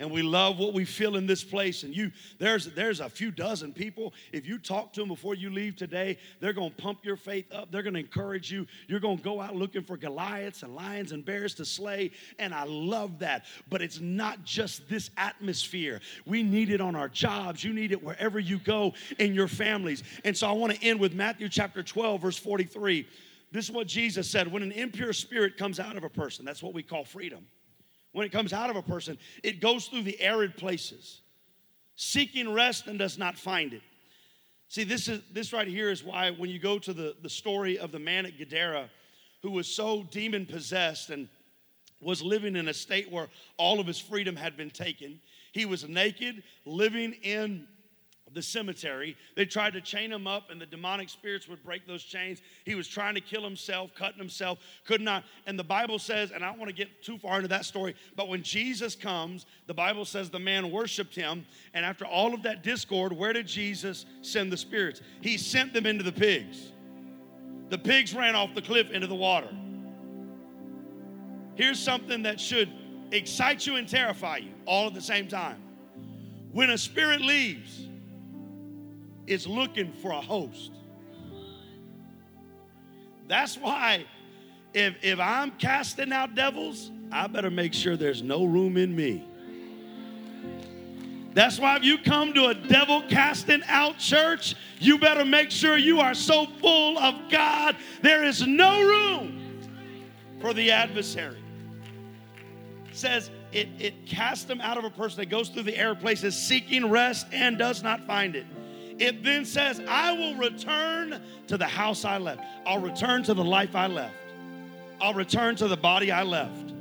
and 0.00 0.10
we 0.10 0.22
love 0.22 0.58
what 0.58 0.74
we 0.74 0.84
feel 0.84 1.16
in 1.16 1.26
this 1.26 1.44
place. 1.44 1.82
And 1.82 1.94
you 1.94 2.10
there's 2.38 2.66
there's 2.66 3.00
a 3.00 3.08
few 3.08 3.30
dozen 3.30 3.72
people. 3.72 4.12
If 4.32 4.46
you 4.46 4.58
talk 4.58 4.92
to 4.94 5.00
them 5.00 5.08
before 5.08 5.34
you 5.34 5.50
leave 5.50 5.76
today 5.76 6.18
they're 6.40 6.52
going 6.52 6.70
to 6.70 6.76
pump 6.76 7.04
your 7.04 7.16
faith 7.16 7.52
up. 7.52 7.70
They're 7.70 7.82
going 7.82 7.94
to 7.94 8.00
encourage 8.00 8.50
you. 8.50 8.66
You're 8.88 9.00
going 9.00 9.18
to 9.18 9.22
go 9.22 9.40
out 9.40 9.54
looking 9.54 9.82
for 9.82 9.96
goliaths 9.96 10.62
and 10.62 10.74
lions 10.74 11.12
and 11.12 11.24
bears 11.24 11.54
to 11.54 11.64
slay. 11.64 12.10
And 12.38 12.54
i 12.54 12.64
love 12.64 13.18
that. 13.20 13.46
But 13.68 13.82
it's 13.82 14.00
not 14.00 14.44
just 14.44 14.88
this 14.88 15.10
atmosphere. 15.16 16.00
We 16.26 16.42
need 16.42 16.70
it 16.70 16.80
on 16.80 16.96
our 16.96 17.08
jobs. 17.08 17.62
You 17.62 17.72
need 17.72 17.92
it 17.92 18.02
wherever 18.02 18.38
you 18.38 18.58
go 18.58 18.94
in 19.18 19.34
your 19.34 19.48
families. 19.48 20.02
And 20.24 20.36
so 20.36 20.48
i 20.48 20.52
want 20.52 20.74
to 20.74 20.84
end 20.84 21.00
with 21.00 21.14
matthew 21.14 21.48
chapter 21.48 21.82
12 21.82 22.20
verse 22.20 22.38
43 22.38 23.06
this 23.52 23.64
is 23.66 23.70
what 23.70 23.86
jesus 23.86 24.28
said 24.28 24.50
when 24.50 24.62
an 24.62 24.72
impure 24.72 25.12
spirit 25.12 25.56
comes 25.56 25.80
out 25.80 25.96
of 25.96 26.04
a 26.04 26.08
person 26.08 26.44
that's 26.44 26.62
what 26.62 26.74
we 26.74 26.82
call 26.82 27.04
freedom 27.04 27.46
when 28.14 28.24
it 28.24 28.30
comes 28.30 28.52
out 28.52 28.70
of 28.70 28.76
a 28.76 28.82
person, 28.82 29.18
it 29.42 29.60
goes 29.60 29.86
through 29.86 30.02
the 30.02 30.18
arid 30.20 30.56
places, 30.56 31.20
seeking 31.96 32.50
rest 32.50 32.86
and 32.86 32.96
does 32.96 33.18
not 33.18 33.36
find 33.36 33.72
it. 33.72 33.82
See, 34.68 34.84
this 34.84 35.08
is 35.08 35.20
this 35.32 35.52
right 35.52 35.66
here 35.66 35.90
is 35.90 36.04
why 36.04 36.30
when 36.30 36.48
you 36.48 36.60
go 36.60 36.78
to 36.78 36.92
the, 36.92 37.16
the 37.22 37.28
story 37.28 37.76
of 37.76 37.90
the 37.90 37.98
man 37.98 38.24
at 38.24 38.38
Gadara 38.38 38.88
who 39.42 39.50
was 39.50 39.66
so 39.66 40.04
demon 40.12 40.46
possessed 40.46 41.10
and 41.10 41.28
was 42.00 42.22
living 42.22 42.54
in 42.54 42.68
a 42.68 42.74
state 42.74 43.10
where 43.10 43.28
all 43.56 43.80
of 43.80 43.86
his 43.86 43.98
freedom 43.98 44.36
had 44.36 44.56
been 44.56 44.70
taken. 44.70 45.20
He 45.50 45.66
was 45.66 45.88
naked, 45.88 46.44
living 46.64 47.14
in 47.24 47.66
the 48.34 48.42
cemetery. 48.42 49.16
They 49.36 49.44
tried 49.44 49.72
to 49.74 49.80
chain 49.80 50.12
him 50.12 50.26
up, 50.26 50.50
and 50.50 50.60
the 50.60 50.66
demonic 50.66 51.08
spirits 51.08 51.48
would 51.48 51.62
break 51.64 51.86
those 51.86 52.02
chains. 52.02 52.42
He 52.64 52.74
was 52.74 52.88
trying 52.88 53.14
to 53.14 53.20
kill 53.20 53.42
himself, 53.42 53.90
cutting 53.94 54.18
himself, 54.18 54.58
could 54.84 55.00
not. 55.00 55.24
And 55.46 55.58
the 55.58 55.64
Bible 55.64 55.98
says, 55.98 56.30
and 56.30 56.44
I 56.44 56.48
don't 56.48 56.58
want 56.58 56.68
to 56.68 56.76
get 56.76 57.02
too 57.02 57.18
far 57.18 57.36
into 57.36 57.48
that 57.48 57.64
story, 57.64 57.94
but 58.16 58.28
when 58.28 58.42
Jesus 58.42 58.94
comes, 58.94 59.46
the 59.66 59.74
Bible 59.74 60.04
says 60.04 60.30
the 60.30 60.38
man 60.38 60.70
worshiped 60.70 61.14
him. 61.14 61.46
And 61.72 61.84
after 61.84 62.04
all 62.04 62.34
of 62.34 62.42
that 62.42 62.62
discord, 62.62 63.12
where 63.12 63.32
did 63.32 63.46
Jesus 63.46 64.06
send 64.22 64.52
the 64.52 64.56
spirits? 64.56 65.00
He 65.20 65.38
sent 65.38 65.72
them 65.72 65.86
into 65.86 66.04
the 66.04 66.12
pigs. 66.12 66.72
The 67.70 67.78
pigs 67.78 68.14
ran 68.14 68.34
off 68.34 68.54
the 68.54 68.62
cliff 68.62 68.90
into 68.90 69.06
the 69.06 69.14
water. 69.14 69.48
Here's 71.54 71.78
something 71.78 72.22
that 72.24 72.40
should 72.40 72.68
excite 73.12 73.66
you 73.66 73.76
and 73.76 73.88
terrify 73.88 74.38
you 74.38 74.50
all 74.66 74.88
at 74.88 74.94
the 74.94 75.00
same 75.00 75.28
time. 75.28 75.62
When 76.52 76.70
a 76.70 76.78
spirit 76.78 77.20
leaves, 77.20 77.88
is 79.26 79.46
looking 79.46 79.92
for 79.92 80.12
a 80.12 80.20
host. 80.20 80.72
That's 83.26 83.56
why 83.56 84.04
if, 84.74 84.96
if 85.02 85.18
I'm 85.18 85.52
casting 85.52 86.12
out 86.12 86.34
devils, 86.34 86.90
I 87.10 87.26
better 87.26 87.50
make 87.50 87.72
sure 87.72 87.96
there's 87.96 88.22
no 88.22 88.44
room 88.44 88.76
in 88.76 88.94
me. 88.94 89.24
That's 91.32 91.58
why 91.58 91.76
if 91.76 91.84
you 91.84 91.98
come 91.98 92.32
to 92.34 92.46
a 92.46 92.54
devil 92.54 93.02
casting 93.08 93.62
out 93.66 93.98
church, 93.98 94.54
you 94.78 94.98
better 94.98 95.24
make 95.24 95.50
sure 95.50 95.76
you 95.76 96.00
are 96.00 96.14
so 96.14 96.46
full 96.60 96.96
of 96.98 97.30
God, 97.30 97.76
there 98.02 98.24
is 98.24 98.46
no 98.46 98.82
room 98.82 99.60
for 100.40 100.54
the 100.54 100.70
adversary. 100.70 101.38
It 102.88 102.96
says 102.96 103.30
it, 103.50 103.68
it 103.78 104.06
casts 104.06 104.44
them 104.44 104.60
out 104.60 104.78
of 104.78 104.84
a 104.84 104.90
person 104.90 105.18
that 105.18 105.26
goes 105.26 105.48
through 105.48 105.64
the 105.64 105.76
air 105.76 105.94
places 105.94 106.36
seeking 106.36 106.88
rest 106.88 107.26
and 107.32 107.58
does 107.58 107.82
not 107.82 108.06
find 108.06 108.36
it. 108.36 108.46
It 108.98 109.24
then 109.24 109.44
says, 109.44 109.80
I 109.88 110.12
will 110.12 110.36
return 110.36 111.20
to 111.48 111.56
the 111.56 111.66
house 111.66 112.04
I 112.04 112.18
left. 112.18 112.42
I'll 112.66 112.80
return 112.80 113.22
to 113.24 113.34
the 113.34 113.44
life 113.44 113.74
I 113.74 113.86
left. 113.86 114.14
I'll 115.00 115.14
return 115.14 115.56
to 115.56 115.68
the 115.68 115.76
body 115.76 116.12
I 116.12 116.22
left. 116.22 116.72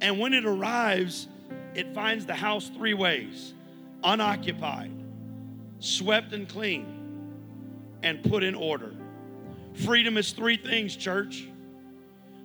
And 0.00 0.18
when 0.18 0.34
it 0.34 0.44
arrives, 0.44 1.28
it 1.74 1.94
finds 1.94 2.26
the 2.26 2.34
house 2.34 2.68
three 2.68 2.94
ways 2.94 3.54
unoccupied, 4.02 4.92
swept 5.78 6.32
and 6.32 6.48
clean, 6.48 6.86
and 8.02 8.22
put 8.22 8.42
in 8.42 8.54
order. 8.54 8.94
Freedom 9.74 10.16
is 10.16 10.32
three 10.32 10.56
things, 10.56 10.96
church. 10.96 11.46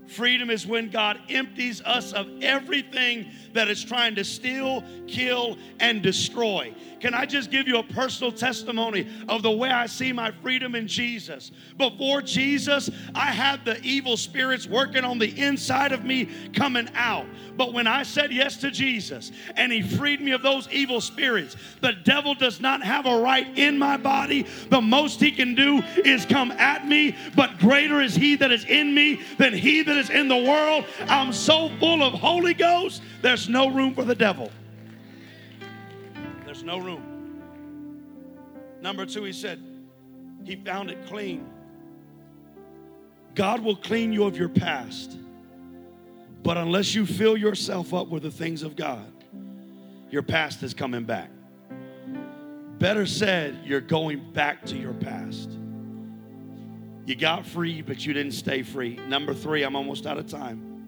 Freedom 0.08 0.50
is 0.50 0.68
when 0.68 0.89
God 0.89 1.20
empties 1.30 1.82
us 1.82 2.13
of 2.13 2.28
everything 2.41 3.32
that 3.54 3.68
is 3.68 3.84
trying 3.84 4.15
to 4.15 4.24
steal, 4.24 4.84
kill, 5.08 5.58
and 5.80 6.02
destroy. 6.02 6.74
Can 7.00 7.13
I 7.13 7.26
just 7.26 7.52
give 7.52 7.68
you 7.68 7.78
a 7.78 7.84
personal 7.84 8.32
testimony 8.32 9.08
of 9.28 9.44
the 9.44 9.52
way 9.52 9.70
I 9.70 9.86
see 9.86 10.12
my 10.12 10.32
freedom 10.32 10.76
in 10.76 10.88
Jesus? 10.88 11.52
Before 11.78 12.22
Jesus, 12.22 12.89
I 13.13 13.28
had 13.28 13.65
the 13.65 13.80
evil 13.82 14.18
spirits 14.18 14.68
working 14.68 15.04
on 15.04 15.20
the 15.20 15.39
inside 15.39 15.91
of 15.91 16.04
me 16.04 16.30
coming 16.54 16.89
out. 16.96 17.26
But 17.58 17.74
when 17.74 17.88
I 17.88 18.04
said 18.04 18.32
yes 18.34 18.58
to 18.58 18.72
Jesus 18.72 19.32
and 19.56 19.72
He 19.72 19.82
freed 19.82 20.22
me 20.22 20.32
of 20.32 20.41
those 20.41 20.68
evil 20.72 21.02
spirits, 21.02 21.56
the 21.82 21.94
devil 21.94 22.36
does 22.36 22.60
not 22.60 22.84
have 22.84 23.06
a 23.06 23.20
right 23.22 23.58
in 23.58 23.78
my 23.78 23.98
body. 23.98 24.44
The 24.70 24.82
most 24.82 25.20
he 25.20 25.32
can 25.32 25.56
do 25.56 25.82
is 26.04 26.26
come 26.26 26.52
at 26.52 26.88
me, 26.88 27.15
but 27.36 27.60
greater 27.60 28.02
is 28.02 28.15
He 28.15 28.36
that 28.36 28.52
is 28.52 28.65
in 28.65 28.94
me 28.94 29.22
than 29.38 29.54
He 29.54 29.84
that 29.84 29.94
is 29.95 30.10
in 30.10 30.27
the 30.27 30.38
world. 30.38 30.86
I'm 31.08 31.34
so 31.34 31.69
full 31.79 32.03
of 32.03 32.13
Holy 32.13 32.53
Ghost, 32.53 33.01
there's 33.21 33.49
no 33.49 33.69
room 33.69 33.93
for 33.93 34.03
the 34.03 34.15
devil. 34.15 34.51
There's 36.45 36.63
no 36.63 36.79
room. 36.79 37.41
Number 38.81 39.05
two, 39.05 39.23
he 39.23 39.34
said, 39.34 39.62
he 40.43 40.55
found 40.55 40.91
it 40.91 41.05
clean. 41.08 41.49
God 43.34 43.62
will 43.62 43.75
clean 43.75 44.13
you 44.13 44.23
of 44.23 44.38
your 44.38 44.49
past. 44.49 45.17
But 46.43 46.58
unless 46.58 46.93
you 46.93 47.05
fill 47.05 47.36
yourself 47.36 47.93
up 47.93 48.08
with 48.08 48.23
the 48.23 48.31
things 48.31 48.62
of 48.62 48.75
God, 48.75 49.12
your 50.12 50.21
past 50.21 50.62
is 50.62 50.73
coming 50.73 51.03
back. 51.03 51.31
Better 52.77 53.05
said, 53.05 53.60
you're 53.65 53.81
going 53.81 54.31
back 54.34 54.63
to 54.65 54.77
your 54.77 54.93
past. 54.93 55.55
You 57.06 57.15
got 57.15 57.46
free, 57.46 57.82
but 57.82 58.06
you 58.06 58.13
didn't 58.13 58.34
stay 58.34 58.63
free. 58.63 58.96
Number 59.08 59.34
three, 59.34 59.63
I'm 59.63 59.76
almost 59.76 60.08
out 60.08 60.18
of 60.18 60.28
time. 60.28 60.88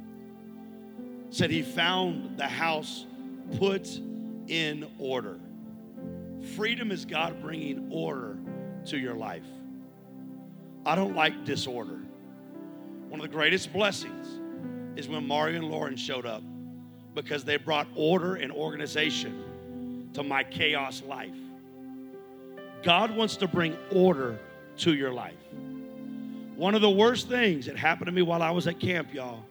Said 1.29 1.51
he 1.51 1.61
found 1.61 2.37
the 2.37 2.47
house 2.47 3.05
put 3.57 3.87
in 4.47 4.89
order. 4.97 5.39
Freedom 6.55 6.91
is 6.91 7.05
God 7.05 7.41
bringing 7.41 7.89
order 7.91 8.37
to 8.85 8.97
your 8.97 9.13
life. 9.13 9.45
I 10.85 10.95
don't 10.95 11.15
like 11.15 11.45
disorder. 11.45 11.99
One 13.09 13.19
of 13.19 13.29
the 13.29 13.35
greatest 13.35 13.71
blessings 13.73 14.39
is 14.97 15.07
when 15.07 15.27
Mario 15.27 15.57
and 15.57 15.69
Lauren 15.69 15.97
showed 15.97 16.25
up 16.25 16.41
because 17.13 17.43
they 17.43 17.57
brought 17.57 17.87
order 17.95 18.35
and 18.35 18.51
organization 18.51 20.09
to 20.13 20.23
my 20.23 20.43
chaos 20.43 21.03
life. 21.03 21.35
God 22.83 23.15
wants 23.15 23.35
to 23.37 23.47
bring 23.47 23.75
order 23.91 24.39
to 24.77 24.93
your 24.93 25.11
life. 25.11 25.35
One 26.57 26.73
of 26.73 26.81
the 26.81 26.89
worst 26.89 27.29
things 27.29 27.67
that 27.67 27.77
happened 27.77 28.07
to 28.07 28.11
me 28.11 28.23
while 28.23 28.41
I 28.41 28.49
was 28.49 28.65
at 28.65 28.79
camp, 28.79 29.13
y'all, 29.13 29.45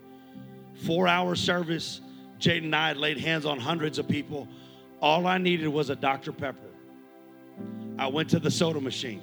four 0.85 1.07
hour 1.07 1.37
service, 1.37 2.01
Jaden 2.41 2.65
and 2.65 2.75
I 2.75 2.89
had 2.89 2.97
laid 2.97 3.17
hands 3.17 3.47
on 3.47 3.61
hundreds 3.61 4.01
of 4.01 4.09
people. 4.09 4.49
All 5.01 5.25
I 5.29 5.39
needed 5.39 5.69
was 5.69 5.89
a 5.89 5.95
Dr. 5.95 6.33
Pepper. 6.33 6.59
I 7.97 8.09
went 8.09 8.29
to 8.31 8.41
the 8.41 8.51
soda 8.51 8.81
machine. 8.81 9.23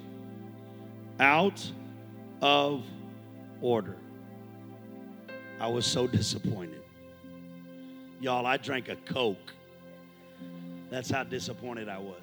Out 1.20 1.62
of 2.40 2.86
order. 3.60 3.96
I 5.60 5.66
was 5.66 5.84
so 5.84 6.06
disappointed. 6.06 6.80
Y'all, 8.18 8.46
I 8.46 8.56
drank 8.56 8.88
a 8.88 8.96
Coke. 8.96 9.52
That's 10.88 11.10
how 11.10 11.22
disappointed 11.22 11.90
I 11.90 11.98
was. 11.98 12.16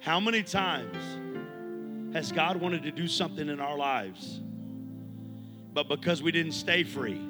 How 0.00 0.18
many 0.18 0.42
times 0.42 0.96
has 2.12 2.30
God 2.32 2.56
wanted 2.56 2.82
to 2.82 2.90
do 2.90 3.08
something 3.08 3.48
in 3.48 3.60
our 3.60 3.76
lives, 3.76 4.40
but 5.72 5.88
because 5.88 6.22
we 6.22 6.32
didn't 6.32 6.52
stay 6.52 6.84
free, 6.84 7.20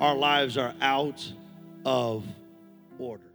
our 0.00 0.14
lives 0.14 0.58
are 0.58 0.74
out 0.80 1.26
of 1.84 2.24
order? 2.98 3.29